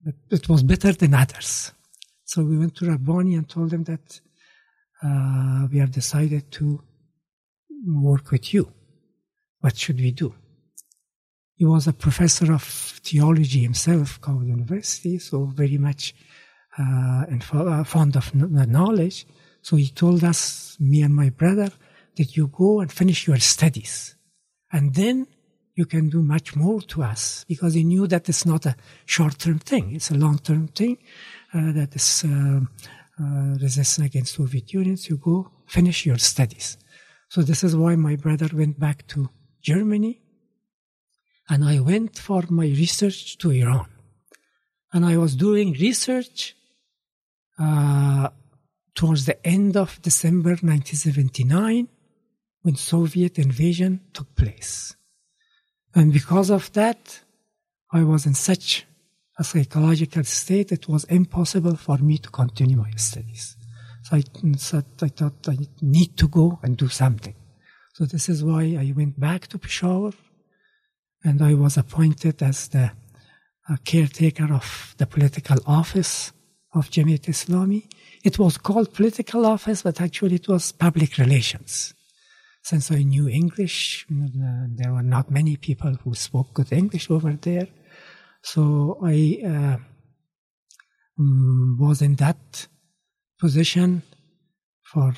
[0.04, 1.72] but it was better than others.
[2.24, 4.20] So we went to Rabbani and told them that
[5.02, 6.80] uh, we have decided to
[7.84, 8.70] work with you.
[9.60, 10.34] What should we do?
[11.60, 16.14] He was a professor of theology himself, Kabul University, so very much
[16.78, 19.26] uh, uh fond of knowledge.
[19.60, 21.70] So he told us, me and my brother,
[22.16, 24.14] that you go and finish your studies.
[24.72, 25.26] And then
[25.74, 29.38] you can do much more to us because he knew that it's not a short
[29.38, 30.96] term thing, it's a long term thing
[31.52, 32.60] uh, that is uh,
[33.22, 34.96] uh, resistance against Soviet Union.
[34.98, 36.78] You go finish your studies.
[37.28, 39.28] So this is why my brother went back to
[39.60, 40.22] Germany
[41.50, 43.88] and I went for my research to Iran.
[44.92, 46.54] And I was doing research
[47.58, 48.28] uh,
[48.94, 51.88] towards the end of December 1979
[52.62, 54.94] when Soviet invasion took place.
[55.94, 57.20] And because of that,
[57.92, 58.86] I was in such
[59.36, 63.56] a psychological state, it was impossible for me to continue my studies.
[64.04, 64.22] So I,
[64.56, 67.34] so I thought I need to go and do something.
[67.94, 70.12] So this is why I went back to Peshawar
[71.24, 72.92] and I was appointed as the
[73.68, 76.32] uh, caretaker of the political office
[76.74, 77.88] of Jamiat Islami.
[78.24, 81.94] It was called political office, but actually it was public relations.
[82.62, 87.68] Since I knew English, there were not many people who spoke good English over there.
[88.42, 89.76] So I, uh,
[91.18, 92.66] um, was in that
[93.38, 94.02] position
[94.82, 95.14] for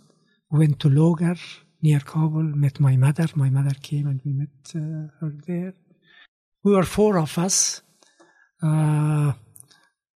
[0.51, 1.37] went to Logar
[1.83, 3.27] near Kabul, met my mother.
[3.35, 5.75] My mother came and we met uh, her there.
[6.63, 7.83] We were four of us.
[8.63, 9.33] Uh,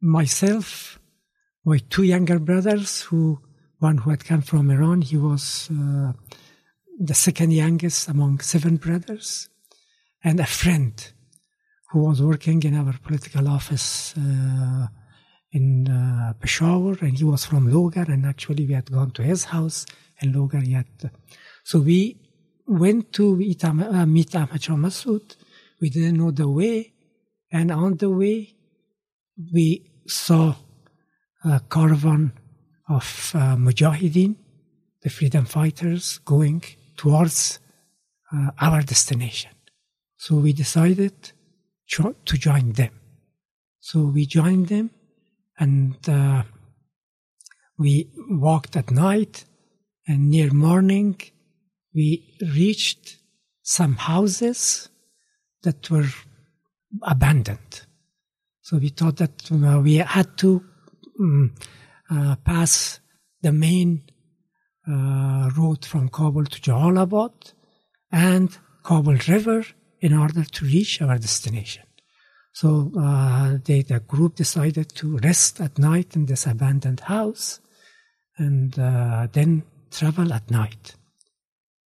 [0.00, 1.00] myself,
[1.64, 3.40] my two younger brothers, who
[3.88, 6.12] one who had come from Iran, he was uh,
[7.10, 9.28] the second youngest among seven brothers,
[10.26, 10.94] and a friend
[11.90, 14.86] who was working in our political office uh,
[15.58, 19.42] in uh, Peshawar, and he was from Logar, and actually we had gone to his
[19.54, 19.78] house
[20.20, 20.64] in Logar.
[20.76, 20.92] Yet,
[21.62, 22.00] so we
[22.66, 25.18] went to meet, uh, meet Ahmad Shah.
[25.80, 26.78] We didn't know the way,
[27.56, 28.38] and on the way,
[29.54, 29.66] we
[30.06, 30.54] saw
[31.44, 32.32] a caravan
[32.88, 34.36] of uh, Mujahideen,
[35.02, 36.62] the freedom fighters, going
[36.96, 37.58] towards
[38.32, 39.50] uh, our destination.
[40.16, 41.32] So we decided
[41.88, 42.92] to join them.
[43.80, 44.90] So we joined them
[45.58, 46.44] and uh,
[47.78, 49.44] we walked at night
[50.06, 51.20] and near morning
[51.94, 53.18] we reached
[53.62, 54.88] some houses
[55.62, 56.08] that were
[57.02, 57.82] abandoned.
[58.62, 60.64] So we thought that uh, we had to
[61.20, 61.54] um,
[62.10, 63.00] uh, pass
[63.42, 64.02] the main
[64.86, 67.52] uh, road from Kabul to Jalalabad
[68.12, 69.64] and Kabul River
[70.00, 71.84] in order to reach our destination.
[72.52, 77.60] So uh, they, the group decided to rest at night in this abandoned house
[78.38, 80.94] and uh, then travel at night.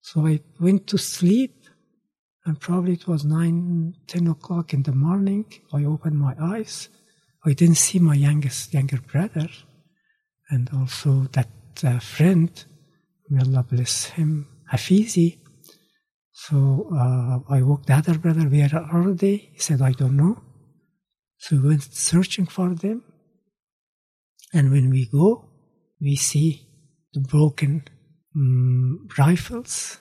[0.03, 1.55] So I went to sleep
[2.45, 5.45] and probably it was 9, 10 o'clock in the morning.
[5.73, 6.89] I opened my eyes.
[7.45, 9.49] I didn't see my youngest, younger brother
[10.51, 11.49] and also that
[11.85, 12.65] uh, friend,
[13.29, 15.39] may Allah bless him, Hafizi.
[16.33, 19.37] So uh, I woke the other brother, where are they?
[19.53, 20.43] He said, I don't know.
[21.39, 23.03] So we went searching for them.
[24.53, 25.49] And when we go,
[26.01, 26.67] we see
[27.13, 27.85] the broken
[28.35, 29.99] um, rifles,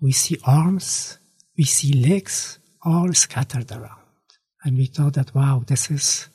[0.00, 1.18] we see arms,
[1.56, 4.00] we see legs, all scattered around.
[4.64, 6.28] And we thought that, wow, this is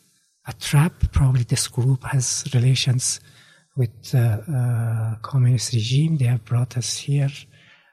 [0.47, 0.93] a trap.
[1.11, 3.19] Probably this group has relations
[3.75, 6.17] with the uh, uh, communist regime.
[6.17, 7.31] They have brought us here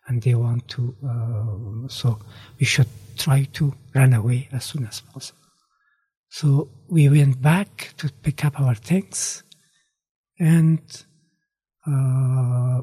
[0.07, 2.19] and they want to, uh, so
[2.59, 5.39] we should try to run away as soon as possible.
[6.31, 9.43] So we went back to pick up our things,
[10.39, 10.81] and
[11.87, 12.83] uh,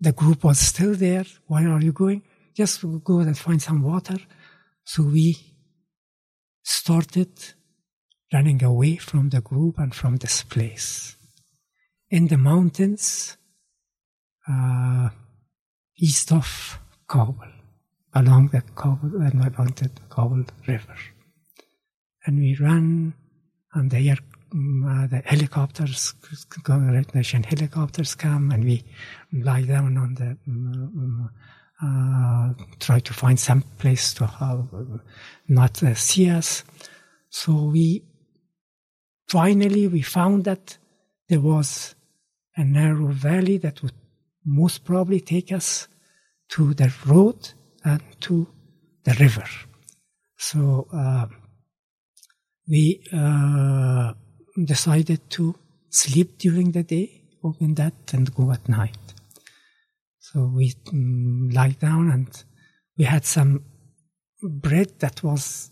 [0.00, 1.24] the group was still there.
[1.46, 2.22] Where are you going?
[2.56, 4.18] Just go and find some water.
[4.84, 5.36] So we
[6.62, 7.30] started
[8.32, 11.16] running away from the group and from this place.
[12.10, 13.36] In the mountains,
[14.48, 15.08] uh,
[15.98, 16.78] east of
[17.08, 17.52] Kabul,
[18.14, 20.96] along the Kabul, along the Kabul River
[22.26, 23.14] and we ran
[23.74, 24.18] and the air
[24.52, 26.12] uh, the helicopters,
[26.68, 28.82] Red Nation helicopters come and we
[29.32, 31.30] lie down on the, um,
[31.80, 34.66] uh, try to find some place to have,
[35.46, 36.64] not uh, see us.
[37.28, 38.02] So we,
[39.30, 40.78] finally we found that
[41.28, 41.94] there was
[42.56, 43.94] a narrow valley that would
[44.44, 45.88] most probably take us
[46.48, 47.52] to the road
[47.84, 48.48] and to
[49.04, 49.46] the river.
[50.36, 51.26] So, uh,
[52.70, 54.14] we uh,
[54.64, 55.54] decided to
[55.90, 58.96] sleep during the day, open that, and go at night.
[60.20, 62.44] So we um, lie down and
[62.96, 63.64] we had some
[64.40, 65.70] bread that was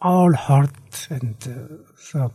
[0.00, 2.32] all hurt and uh, so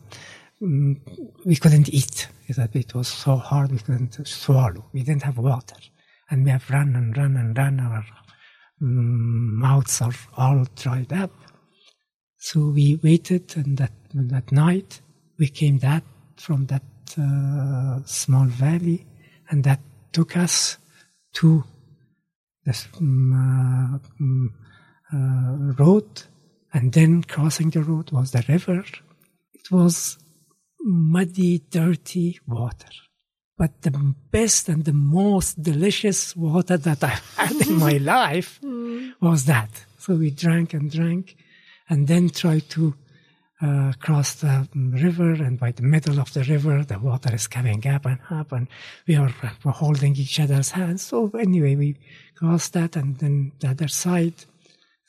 [0.62, 0.99] um,
[1.45, 2.28] we couldn't eat.
[2.47, 4.86] It was so hard we couldn't swallow.
[4.93, 5.78] We didn't have water,
[6.30, 7.80] and we have run and run and run.
[7.80, 8.05] Our
[8.82, 11.32] um, mouths are all dried up.
[12.38, 15.01] So we waited, and that, that night
[15.39, 16.03] we came that
[16.36, 16.84] from that
[17.18, 19.05] uh, small valley,
[19.49, 19.80] and that
[20.12, 20.78] took us
[21.34, 21.64] to
[22.66, 24.53] this um,
[25.14, 26.24] uh, road,
[26.74, 28.84] and then crossing the road was the river.
[29.53, 30.17] It was
[30.80, 32.89] muddy, dirty water.
[33.57, 33.91] But the
[34.32, 39.13] best and the most delicious water that I had in my life mm.
[39.22, 39.86] was that.
[39.99, 41.36] So we drank and drank
[41.89, 42.95] and then tried to
[43.61, 47.86] uh, cross the river, and by the middle of the river, the water is coming
[47.86, 48.67] up and up, and
[49.07, 49.32] we are
[49.65, 51.03] holding each other's hands.
[51.03, 51.97] So anyway, we
[52.36, 54.34] crossed that, and then the other side,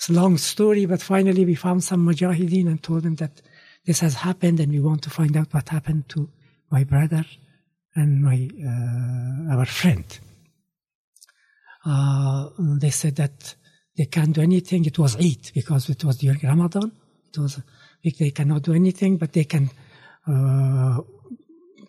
[0.03, 3.41] It's a long story, but finally we found some mujahideen and told them that
[3.87, 6.29] this has happened and we want to find out what happened to
[6.73, 7.25] my brother
[7.95, 10.05] and my uh, our friend.
[11.87, 12.49] Uh,
[12.81, 13.55] they said that
[13.97, 14.85] they can't do anything.
[14.87, 16.91] It was Eid because it was during Ramadan.
[17.29, 17.61] It was
[18.03, 19.71] they cannot do anything, but they can
[20.27, 20.99] uh,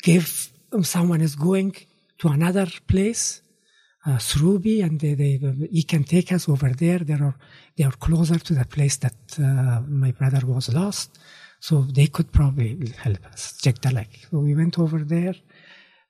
[0.04, 0.52] give
[0.84, 1.76] someone is going
[2.20, 3.42] to another place,
[4.06, 5.40] uh, Srubi, and they, they,
[5.72, 7.00] he can take us over there.
[7.00, 7.36] They are
[7.78, 11.20] they are closer to the place that uh, my brother was lost,
[11.60, 13.60] so they could probably help us
[13.92, 14.28] lake.
[14.30, 15.36] So we went over there,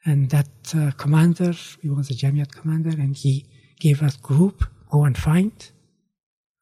[0.05, 3.45] and that uh, commander, he was a Jamiat commander, and he
[3.79, 5.71] gave us group go and find.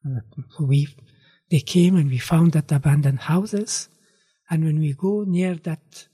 [0.04, 0.20] Uh,
[0.56, 0.88] so we
[1.50, 3.88] they came and we found that abandoned houses,
[4.50, 6.08] and when we go near that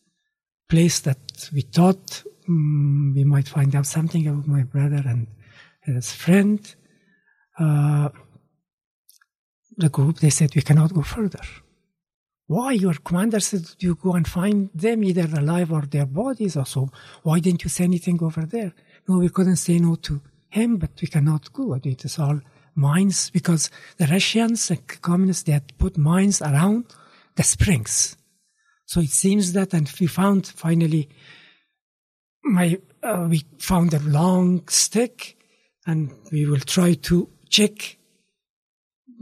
[0.68, 5.26] place that we thought um, we might find out something about my brother and
[5.82, 6.74] his friend,
[7.58, 8.08] uh,
[9.76, 11.42] the group they said we cannot go further.
[12.46, 16.64] Why your commander said you go and find them either alive or their bodies or
[16.64, 16.90] so?
[17.22, 18.72] Why didn't you say anything over there?
[19.06, 21.74] No, we couldn't say no to him, but we cannot go.
[21.74, 22.40] It is all
[22.74, 26.86] mines because the Russians, the communists, they had put mines around
[27.36, 28.16] the springs.
[28.86, 31.10] So it seems that, and we found finally,
[32.48, 35.36] my uh, we found a long stick,
[35.86, 37.96] and we will try to check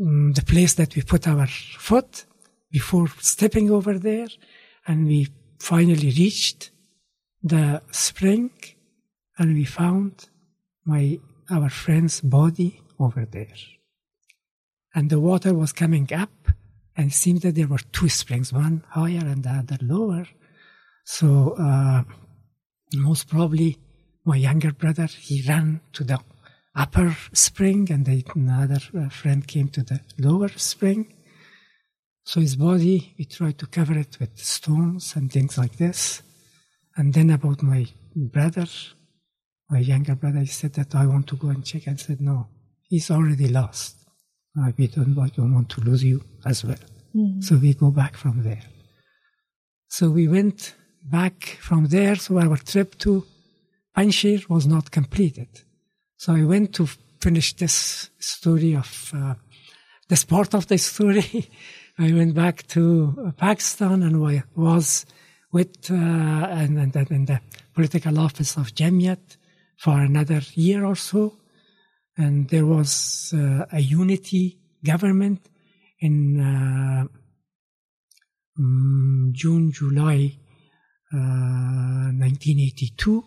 [0.00, 2.24] um, the place that we put our foot
[2.70, 4.28] before stepping over there,
[4.86, 6.70] and we finally reached
[7.42, 8.50] the spring,
[9.38, 10.28] and we found
[10.84, 11.18] my
[11.50, 13.58] our friend's body over there,
[14.94, 16.30] and the water was coming up
[16.96, 20.26] and it seemed that there were two springs, one higher and the other lower.
[21.04, 22.04] So uh,
[22.96, 23.78] most probably
[24.24, 26.18] my younger brother he ran to the
[26.74, 31.14] upper spring, and the, another uh, friend came to the lower spring.
[32.24, 36.22] So his body, we tried to cover it with stones and things like this.
[36.96, 38.66] And then about my brother,
[39.70, 41.86] my younger brother, he said that I want to go and check.
[41.86, 42.48] I said, no,
[42.82, 43.96] he's already lost.
[44.58, 46.78] Uh, we don't, I don't want to lose you as well.
[47.14, 47.44] Mm.
[47.44, 48.62] So we go back from there.
[49.88, 50.74] So we went
[51.10, 52.16] back from there.
[52.16, 53.24] So our trip to
[53.96, 55.48] Panjshir was not completed.
[56.16, 56.86] So I went to
[57.20, 59.34] finish this story of uh,
[60.08, 61.48] this part of the story.
[61.98, 65.06] I went back to Pakistan and I was
[65.50, 67.40] with uh, and, and, in the
[67.74, 69.36] political office of Jamiat
[69.78, 71.38] for another year or so
[72.16, 75.40] and there was uh, a unity government
[76.00, 77.04] in uh,
[78.58, 80.45] um, June, July uh,
[81.20, 83.24] 1982.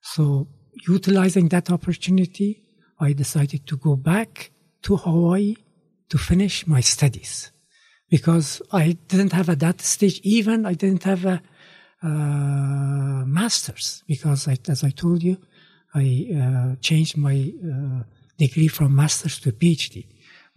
[0.00, 0.48] So,
[0.88, 2.62] utilizing that opportunity,
[3.00, 4.52] I decided to go back
[4.82, 5.56] to Hawaii
[6.08, 7.50] to finish my studies
[8.08, 11.42] because I didn't have at that stage even I didn't have a
[12.02, 15.38] uh, master's because I, as I told you
[15.94, 18.02] I uh, changed my uh,
[18.38, 20.06] degree from master's to PhD.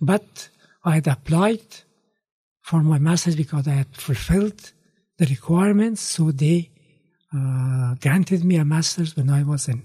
[0.01, 0.49] But
[0.83, 1.61] I had applied
[2.61, 4.73] for my master's because I had fulfilled
[5.19, 6.01] the requirements.
[6.01, 6.69] So they
[7.35, 9.83] uh, granted me a master's when I was in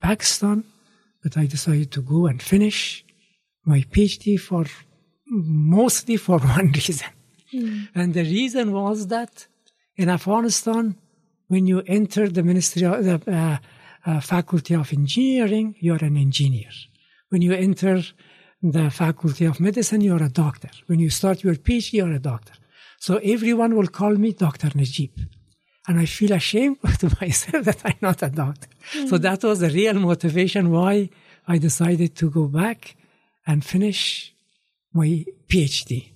[0.00, 0.64] Pakistan.
[1.22, 3.04] But I decided to go and finish
[3.64, 4.64] my PhD for
[5.26, 7.10] mostly for one reason.
[7.52, 7.88] Mm.
[7.94, 9.46] And the reason was that
[9.96, 10.96] in Afghanistan,
[11.48, 13.58] when you enter the Ministry of the uh,
[14.08, 16.70] uh, Faculty of Engineering, you're an engineer.
[17.30, 18.02] When you enter
[18.62, 20.70] the Faculty of Medicine, you're a doctor.
[20.86, 22.54] When you start your PhD, you're a doctor.
[23.06, 24.70] So everyone will call me Dr.
[24.74, 25.12] Najib.
[25.86, 28.68] And I feel ashamed to myself that I'm not a doctor.
[28.94, 29.08] Mm.
[29.10, 31.10] So that was the real motivation why
[31.46, 32.96] I decided to go back
[33.46, 34.34] and finish
[34.92, 36.08] my PhD.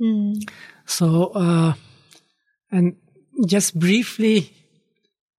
[0.00, 0.48] Mm.
[0.86, 1.72] So, uh,
[2.70, 2.94] and
[3.44, 4.52] just briefly,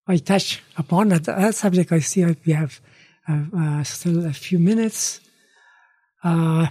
[0.06, 1.94] I touch upon that, that subject.
[1.94, 2.82] I see we have
[3.26, 5.22] uh, uh, still a few minutes.
[6.22, 6.68] Uh,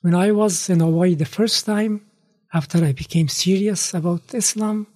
[0.00, 2.07] when I was in Hawaii the first time,
[2.52, 4.86] after I became serious about Islam,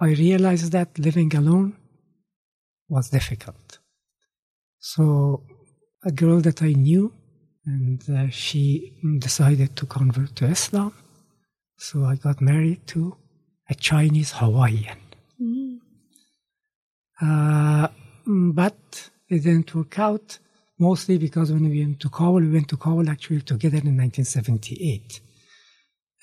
[0.00, 1.74] I realized that living alone
[2.88, 3.78] was difficult.
[4.78, 5.42] So,
[6.04, 7.12] a girl that I knew,
[7.64, 10.92] and uh, she decided to convert to Islam.
[11.78, 13.16] So I got married to
[13.68, 14.98] a Chinese Hawaiian.
[15.40, 15.78] Mm.
[17.20, 17.88] Uh,
[18.26, 20.38] but it didn't work out,
[20.78, 25.20] mostly because when we went to Kabul, we went to Kabul actually together in 1978.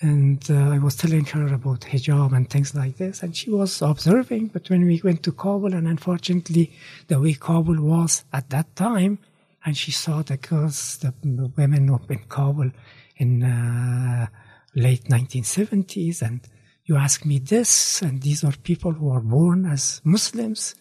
[0.03, 3.81] And uh, I was telling her about hijab and things like this, and she was
[3.81, 4.47] observing.
[4.47, 6.73] But when we went to Kabul, and unfortunately,
[7.07, 9.19] the way Kabul was at that time,
[9.65, 11.13] and she saw the girls, the
[11.55, 12.71] women in Kabul,
[13.15, 14.27] in uh,
[14.75, 16.41] late 1970s, and
[16.83, 20.75] you ask me this, and these are people who are born as Muslims.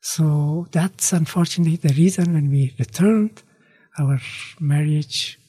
[0.00, 3.44] So that's unfortunately the reason when we returned,
[3.96, 4.20] our
[4.58, 5.39] marriage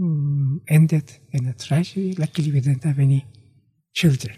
[0.00, 2.14] um, ended in a tragedy.
[2.18, 3.26] Luckily, we didn't have any
[3.94, 4.36] children.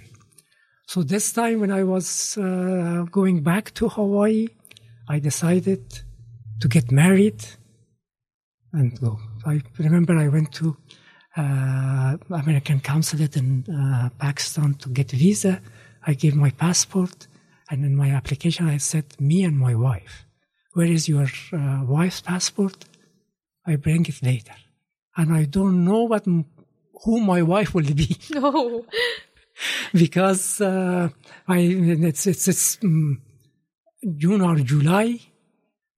[0.87, 4.49] So this time when I was uh, going back to Hawaii,
[5.09, 5.83] I decided
[6.61, 7.45] to get married
[8.73, 9.19] and go.
[9.47, 10.77] I remember I went to
[11.37, 15.61] uh, American consulate in uh, Pakistan to get visa.
[16.07, 17.27] I gave my passport,
[17.71, 20.25] and in my application I said me and my wife.
[20.73, 22.85] Where is your uh, wife's passport?
[23.67, 24.55] I bring it later,
[25.19, 26.25] and I don't know what
[27.05, 28.17] who my wife will be.
[28.35, 28.85] No.
[29.93, 31.09] because uh,
[31.49, 33.21] I it's it's, it's um,
[34.17, 35.19] June or July,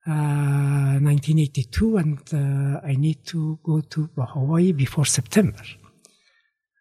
[0.06, 5.62] uh, 1982, and uh, I need to go to Hawaii before September.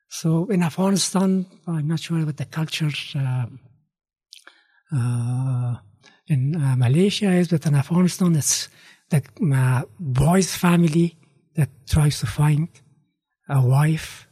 [0.10, 3.46] So in Afghanistan, I'm not sure about the culture uh,
[4.96, 5.76] uh,
[6.28, 8.70] in uh, Malaysia is, but in Afghanistan, it's
[9.10, 9.22] the
[10.00, 11.19] boy's family
[11.60, 12.70] that tries to find
[13.50, 14.28] a wife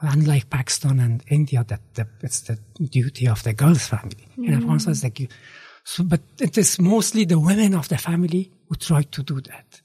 [0.00, 2.58] unlike Pakistan and India, that the, it's the
[2.90, 4.28] duty of the girl's family.
[4.38, 4.46] Mm.
[4.46, 5.28] In Afghanistan, it's like you.
[5.84, 9.80] So, but it is mostly the women of the family who try to do that.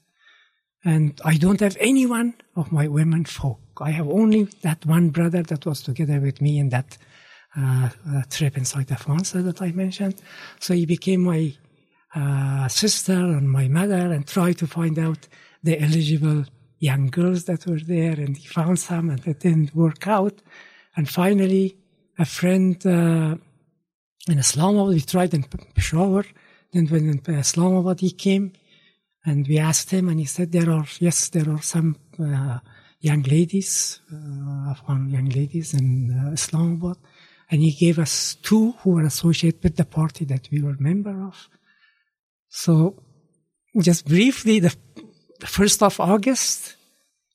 [0.84, 3.60] And I don't have anyone of my women folk.
[3.80, 6.98] I have only that one brother that was together with me in that
[7.56, 10.20] uh, uh, trip inside Afghanistan that I mentioned.
[10.58, 11.54] So he became my
[12.14, 15.28] uh, sister and my mother and tried to find out
[15.62, 16.44] the eligible
[16.78, 20.42] young girls that were there, and he found some, and it didn't work out.
[20.96, 21.76] And finally,
[22.18, 23.36] a friend uh,
[24.28, 26.24] in Islamabad, we tried in Peshawar.
[26.72, 28.52] Then when in Islamabad he came,
[29.24, 32.58] and we asked him, and he said, "There are yes, there are some uh,
[33.00, 36.96] young ladies, uh, Afghan young ladies in uh, Islamabad."
[37.50, 40.82] And he gave us two who were associated with the party that we were a
[40.82, 41.48] member of.
[42.48, 43.02] So,
[43.78, 44.74] just briefly, the
[45.46, 46.76] 1st of August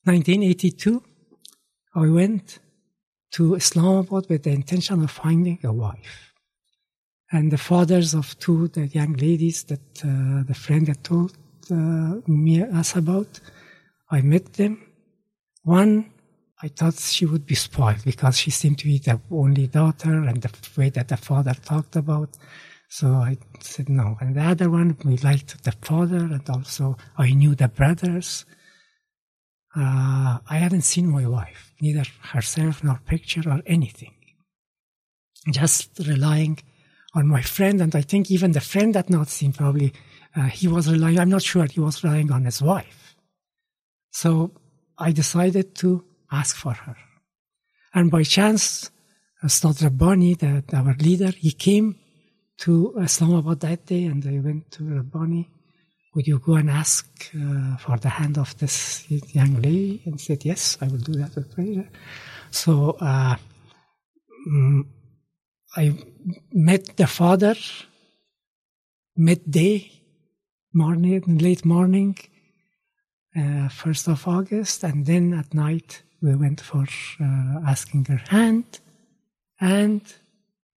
[0.06, 1.04] 1982,
[1.96, 2.60] I went
[3.32, 6.34] to Islamabad with the intention of finding a wife.
[7.32, 11.36] And the fathers of two the young ladies that uh, the friend had told
[11.70, 13.40] uh, me us about,
[14.10, 14.82] I met them.
[15.64, 16.12] One,
[16.64, 20.42] I thought she would be spoiled because she seemed to be the only daughter and
[20.42, 22.30] the way that the father talked about
[22.90, 24.18] so I said no.
[24.20, 28.46] And the other one, we liked the father, and also I knew the brothers.
[29.76, 34.14] Uh, I hadn't seen my wife, neither herself nor picture or anything.
[35.52, 36.60] Just relying
[37.14, 39.94] on my friend, and I think even the friend that not seen probably
[40.36, 41.20] uh, he was relying.
[41.20, 43.16] I'm not sure he was relying on his wife.
[44.12, 44.52] So
[44.98, 46.96] I decided to ask for her,
[47.94, 48.92] and by chance,
[49.44, 51.96] Ustad Rabbani, the, our leader, he came
[52.60, 55.50] to Islamabad that day and I went to Rabbani.
[56.16, 57.06] Would you go and ask
[57.36, 60.02] uh, for the hand of this young lady?
[60.06, 61.88] And said, yes, I will do that with pleasure.
[62.50, 63.36] So uh,
[64.50, 64.86] mm,
[65.76, 65.94] I
[66.52, 67.56] met the father
[69.16, 69.92] midday,
[70.74, 72.18] morning, late morning,
[73.36, 76.86] uh, 1st of August, and then at night we went for
[77.22, 78.80] uh, asking her hand,
[79.60, 80.02] and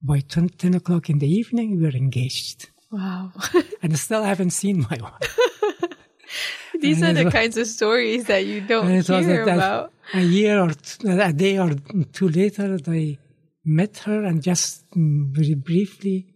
[0.03, 2.71] by 10, 10 o'clock in the evening, we were engaged.
[2.91, 3.33] Wow.
[3.83, 5.39] and I still haven't seen my wife.
[6.81, 9.93] These and are the was, kinds of stories that you don't hear a, about.
[10.15, 10.71] A year or
[11.05, 11.75] a day or
[12.13, 13.19] two later, I
[13.65, 16.27] met her and just mm, very briefly.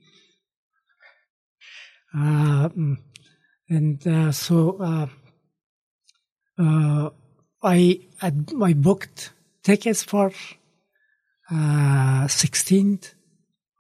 [2.14, 2.96] Uh, mm,
[3.68, 5.06] and uh, so uh,
[6.58, 7.10] uh,
[7.62, 10.30] I, I booked tickets for
[11.50, 13.08] 16th uh,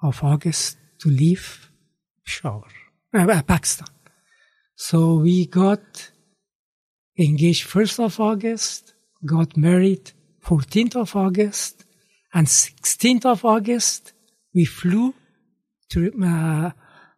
[0.04, 1.70] of August to leave
[2.24, 2.70] Peshawar,
[3.14, 3.88] uh, Pakistan.
[4.76, 6.10] So we got
[7.18, 8.94] engaged 1st of August,
[9.24, 10.12] got married
[10.44, 11.84] 14th of August,
[12.32, 14.12] and 16th of August
[14.54, 15.14] we flew
[15.90, 16.70] to, uh,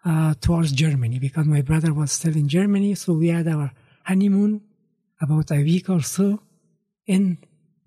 [0.04, 2.94] uh, towards Germany because my brother was still in Germany.
[2.94, 3.72] So we had our
[4.04, 4.60] honeymoon
[5.20, 6.40] about a week or so
[7.06, 7.38] in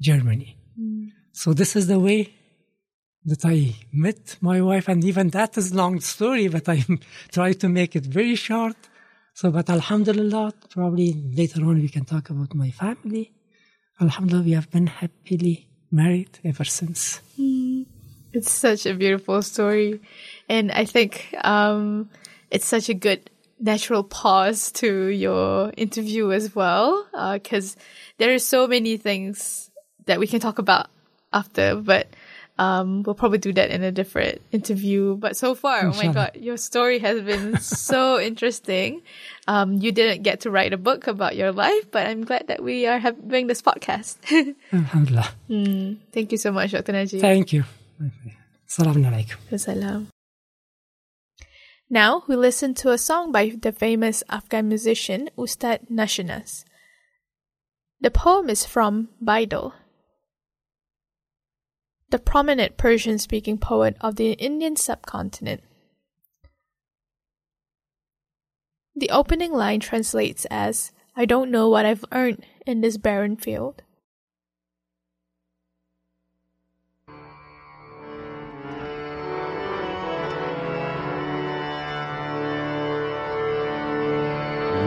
[0.02, 0.58] Germany.
[0.80, 1.10] Mm.
[1.32, 2.34] So this is the way
[3.26, 6.86] that I met my wife, and even that is long story, but I
[7.32, 8.78] try to make it very short.
[9.34, 13.32] So, but Alhamdulillah, probably later on we can talk about my family.
[14.02, 17.22] Alhamdulillah, we have been happily married ever since.
[17.40, 17.86] Mm.
[18.32, 20.00] It's such a beautiful story,
[20.48, 22.10] and I think um,
[22.52, 27.80] it's such a good natural pause to your interview as well, because uh,
[28.20, 29.72] there are so many things
[30.06, 30.90] that we can talk about
[31.34, 32.08] after, but
[32.60, 35.16] um, we'll probably do that in a different interview.
[35.16, 39.02] But so far, oh my God, your story has been so interesting.
[39.48, 42.62] Um, you didn't get to write a book about your life, but I'm glad that
[42.62, 44.18] we are having this podcast.
[44.74, 45.32] Alhamdulillah.
[45.50, 46.92] Mm, thank you so much, Dr.
[46.92, 47.22] Najib.
[47.22, 47.64] Thank you.
[48.68, 49.58] Assalamu alaikum.
[49.58, 50.10] Salam.
[51.90, 56.66] Now we listen to a song by the famous Afghan musician Ustad Nashanas.
[58.02, 59.74] The poem is from Bedil,
[62.11, 65.63] the prominent Persian speaking poet of the Indian subcontinent.
[68.95, 73.83] The opening line translates as I don't know what I've earned in this barren field.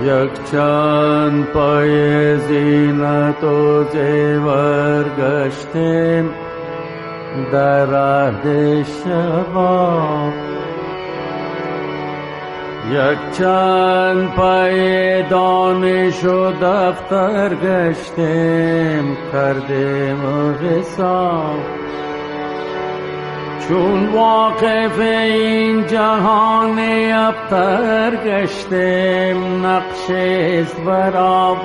[0.04, 6.41] یک چند پای زینت و زیور گشتیم
[7.53, 10.33] در عهد شباب
[12.91, 20.21] یک چند پای دانش و دفتر گشتیم کردیم
[20.63, 21.83] حساب.
[23.69, 26.79] چون واقف این جهان
[27.13, 30.11] ابتر گشتیم نقش
[30.87, 31.59] براب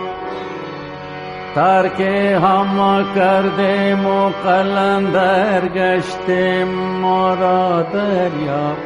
[1.54, 6.68] ترک هم کردیم و قلندر گشتیم
[7.00, 8.76] ما را دریا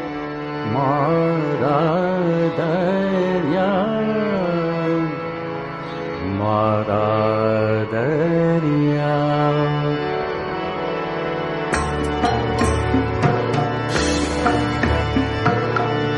[0.74, 1.06] ما
[1.62, 2.08] را
[2.58, 3.96] دریا
[6.38, 9.16] ما را دریا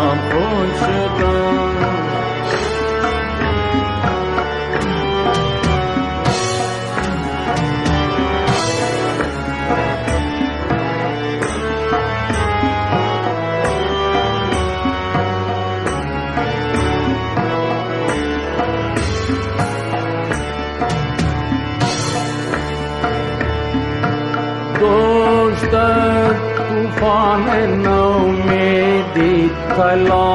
[29.77, 30.27] खला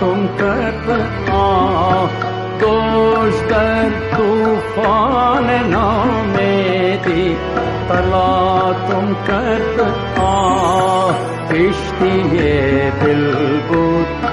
[0.00, 0.76] तुम कर
[2.60, 7.34] तूफ़ान कर तूफ़ान नामेरी
[7.88, 8.30] तला
[8.86, 9.62] तुम कर
[11.52, 12.54] किश्तिये
[12.90, 14.30] बिलबुत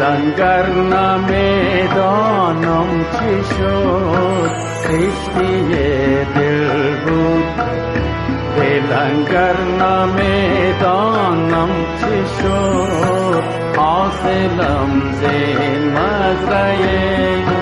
[0.00, 4.48] लंगर न मैदानम किशोर।
[4.86, 5.88] किश्तिये
[6.24, 6.49] बिल
[8.98, 10.12] ङ्कर्णमेतान्नं
[12.00, 12.58] शिशो
[13.82, 15.36] आसलं से
[15.94, 17.59] मसये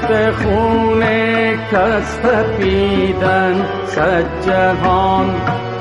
[0.00, 1.02] مشت خون
[1.72, 5.26] کس تپیدن صد جهان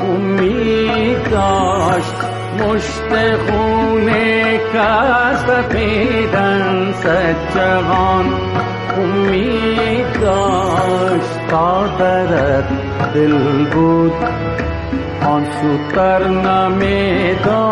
[0.02, 2.16] امید داشت.
[2.60, 4.10] مشت خون
[4.74, 8.26] کس تپیدن صد جهان
[8.98, 11.48] امید داشت.
[11.50, 12.66] تا درت
[13.14, 14.14] دل بود
[15.26, 17.72] آن سوتر نمی‌دانم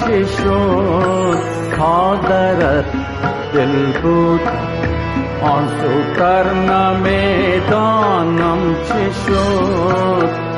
[0.00, 1.38] چی شد.
[1.76, 2.84] تا درت
[3.54, 4.73] دل بود.
[5.44, 6.68] पशुकर्ण
[7.00, 7.22] मे
[7.70, 9.42] दानिशो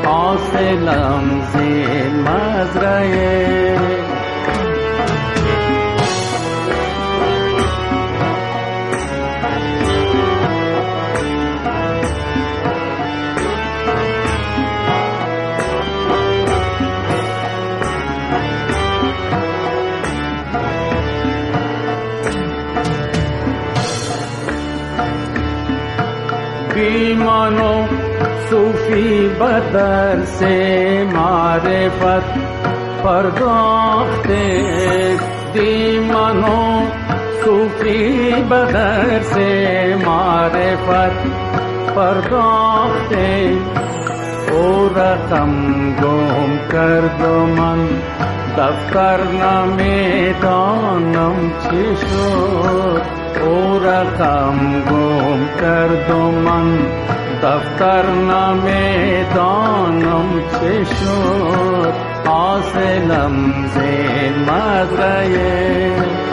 [0.07, 1.70] पशलं से
[2.24, 4.05] मये
[27.14, 27.72] मानो
[28.49, 30.55] सूफी बदर से
[31.05, 32.28] मारे पत
[33.05, 34.45] पर दोखते
[35.57, 36.59] दी मानो
[37.43, 37.99] सूफी
[38.43, 39.51] बदर से
[40.05, 41.26] मारे पत
[41.97, 43.26] पर दोखते
[44.57, 44.64] ओ
[44.97, 45.53] रकम
[46.01, 47.80] गोम कर दो मन,
[48.59, 53.05] दफ्तर न में दानम छिशोर
[53.84, 56.68] रकं गुकर्दुमं
[57.42, 58.86] दर्नमे
[60.57, 61.18] शिशो
[62.30, 63.34] आसनं
[63.74, 63.90] से
[64.47, 66.26] मदये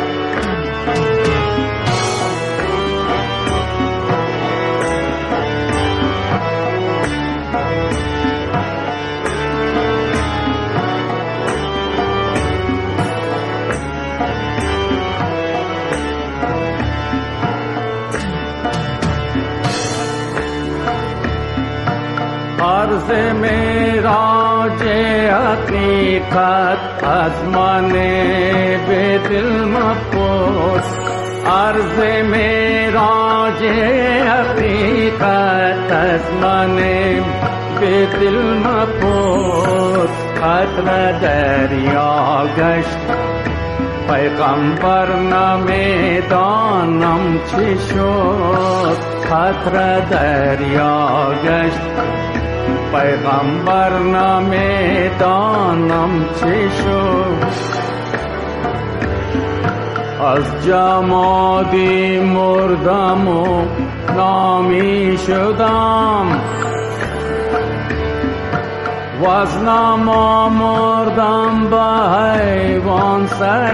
[24.06, 28.12] राजे अपि कस्मने
[28.78, 29.18] वि
[30.14, 30.98] पोष
[31.48, 32.54] अर्जमे
[32.90, 33.90] राजे
[34.28, 37.20] अपि कस्मने
[37.80, 39.18] विपो
[40.38, 40.88] खत्र
[41.22, 42.12] दैर्या
[42.60, 42.96] गश
[44.10, 46.22] पैकम् पर्णमे
[47.48, 48.14] शिशो।
[49.34, 50.94] ख्र दैर्या
[51.46, 52.33] गश
[52.94, 57.44] پیغمبر نامه دانم چه شد
[60.26, 63.66] از جمادی مردم و
[64.16, 66.42] نامی شدم
[69.22, 73.74] و از ناما مردم به حیوان سر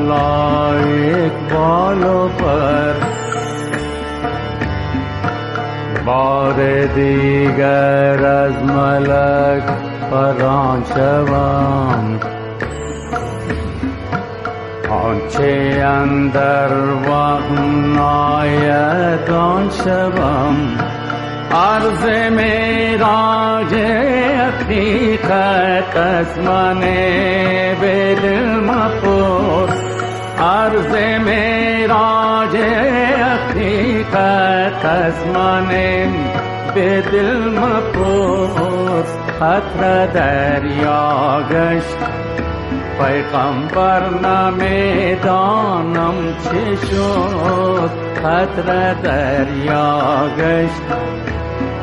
[0.00, 3.00] डाला एक बालों पर।
[6.06, 6.58] बार
[6.94, 9.66] दीगर अजमलक
[10.12, 12.06] परांशवाम
[15.00, 16.72] आंचे अंदर
[17.08, 18.10] वहनायत
[19.40, 20.56] आंशवम
[21.60, 22.04] अर्ज़
[22.36, 23.20] मेरा
[23.70, 23.88] जे
[24.40, 26.98] हकीकत अस्मने
[27.80, 29.09] बेदल मपो
[30.70, 30.92] अर्ज़
[31.22, 32.52] मेराज
[33.20, 36.12] हकीकत अस्मानेम
[36.74, 39.16] बेदिल मपोस
[39.46, 41.00] अत्र दरिया
[41.50, 41.90] गश
[43.00, 44.36] पैगंबर न
[45.26, 47.10] दानं शिशो
[48.34, 49.84] अत्र दरिया
[50.38, 50.94] गश्त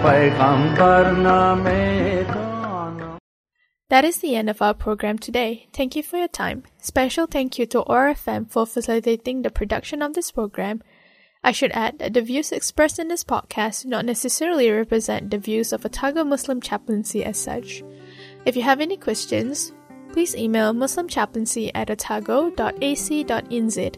[0.06, 2.17] न नामे
[3.90, 5.70] That is the end of our program today.
[5.72, 6.64] Thank you for your time.
[6.78, 10.84] Special thank you to ORFM for facilitating the production of this program.
[11.42, 15.38] I should add that the views expressed in this podcast do not necessarily represent the
[15.38, 17.82] views of Otago Muslim Chaplaincy as such.
[18.46, 19.72] If you have any questions,
[20.12, 23.96] please email muslimchaplaincy at otago.ac.nz.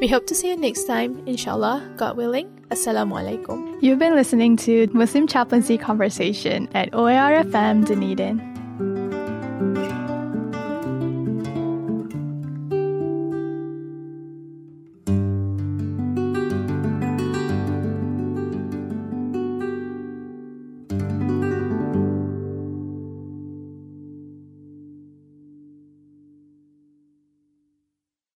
[0.00, 2.50] We hope to see you next time, inshallah, God willing.
[2.68, 3.82] Assalamu alaikum.
[3.82, 8.53] You've been listening to Muslim Chaplaincy Conversation at OARFM Dunedin.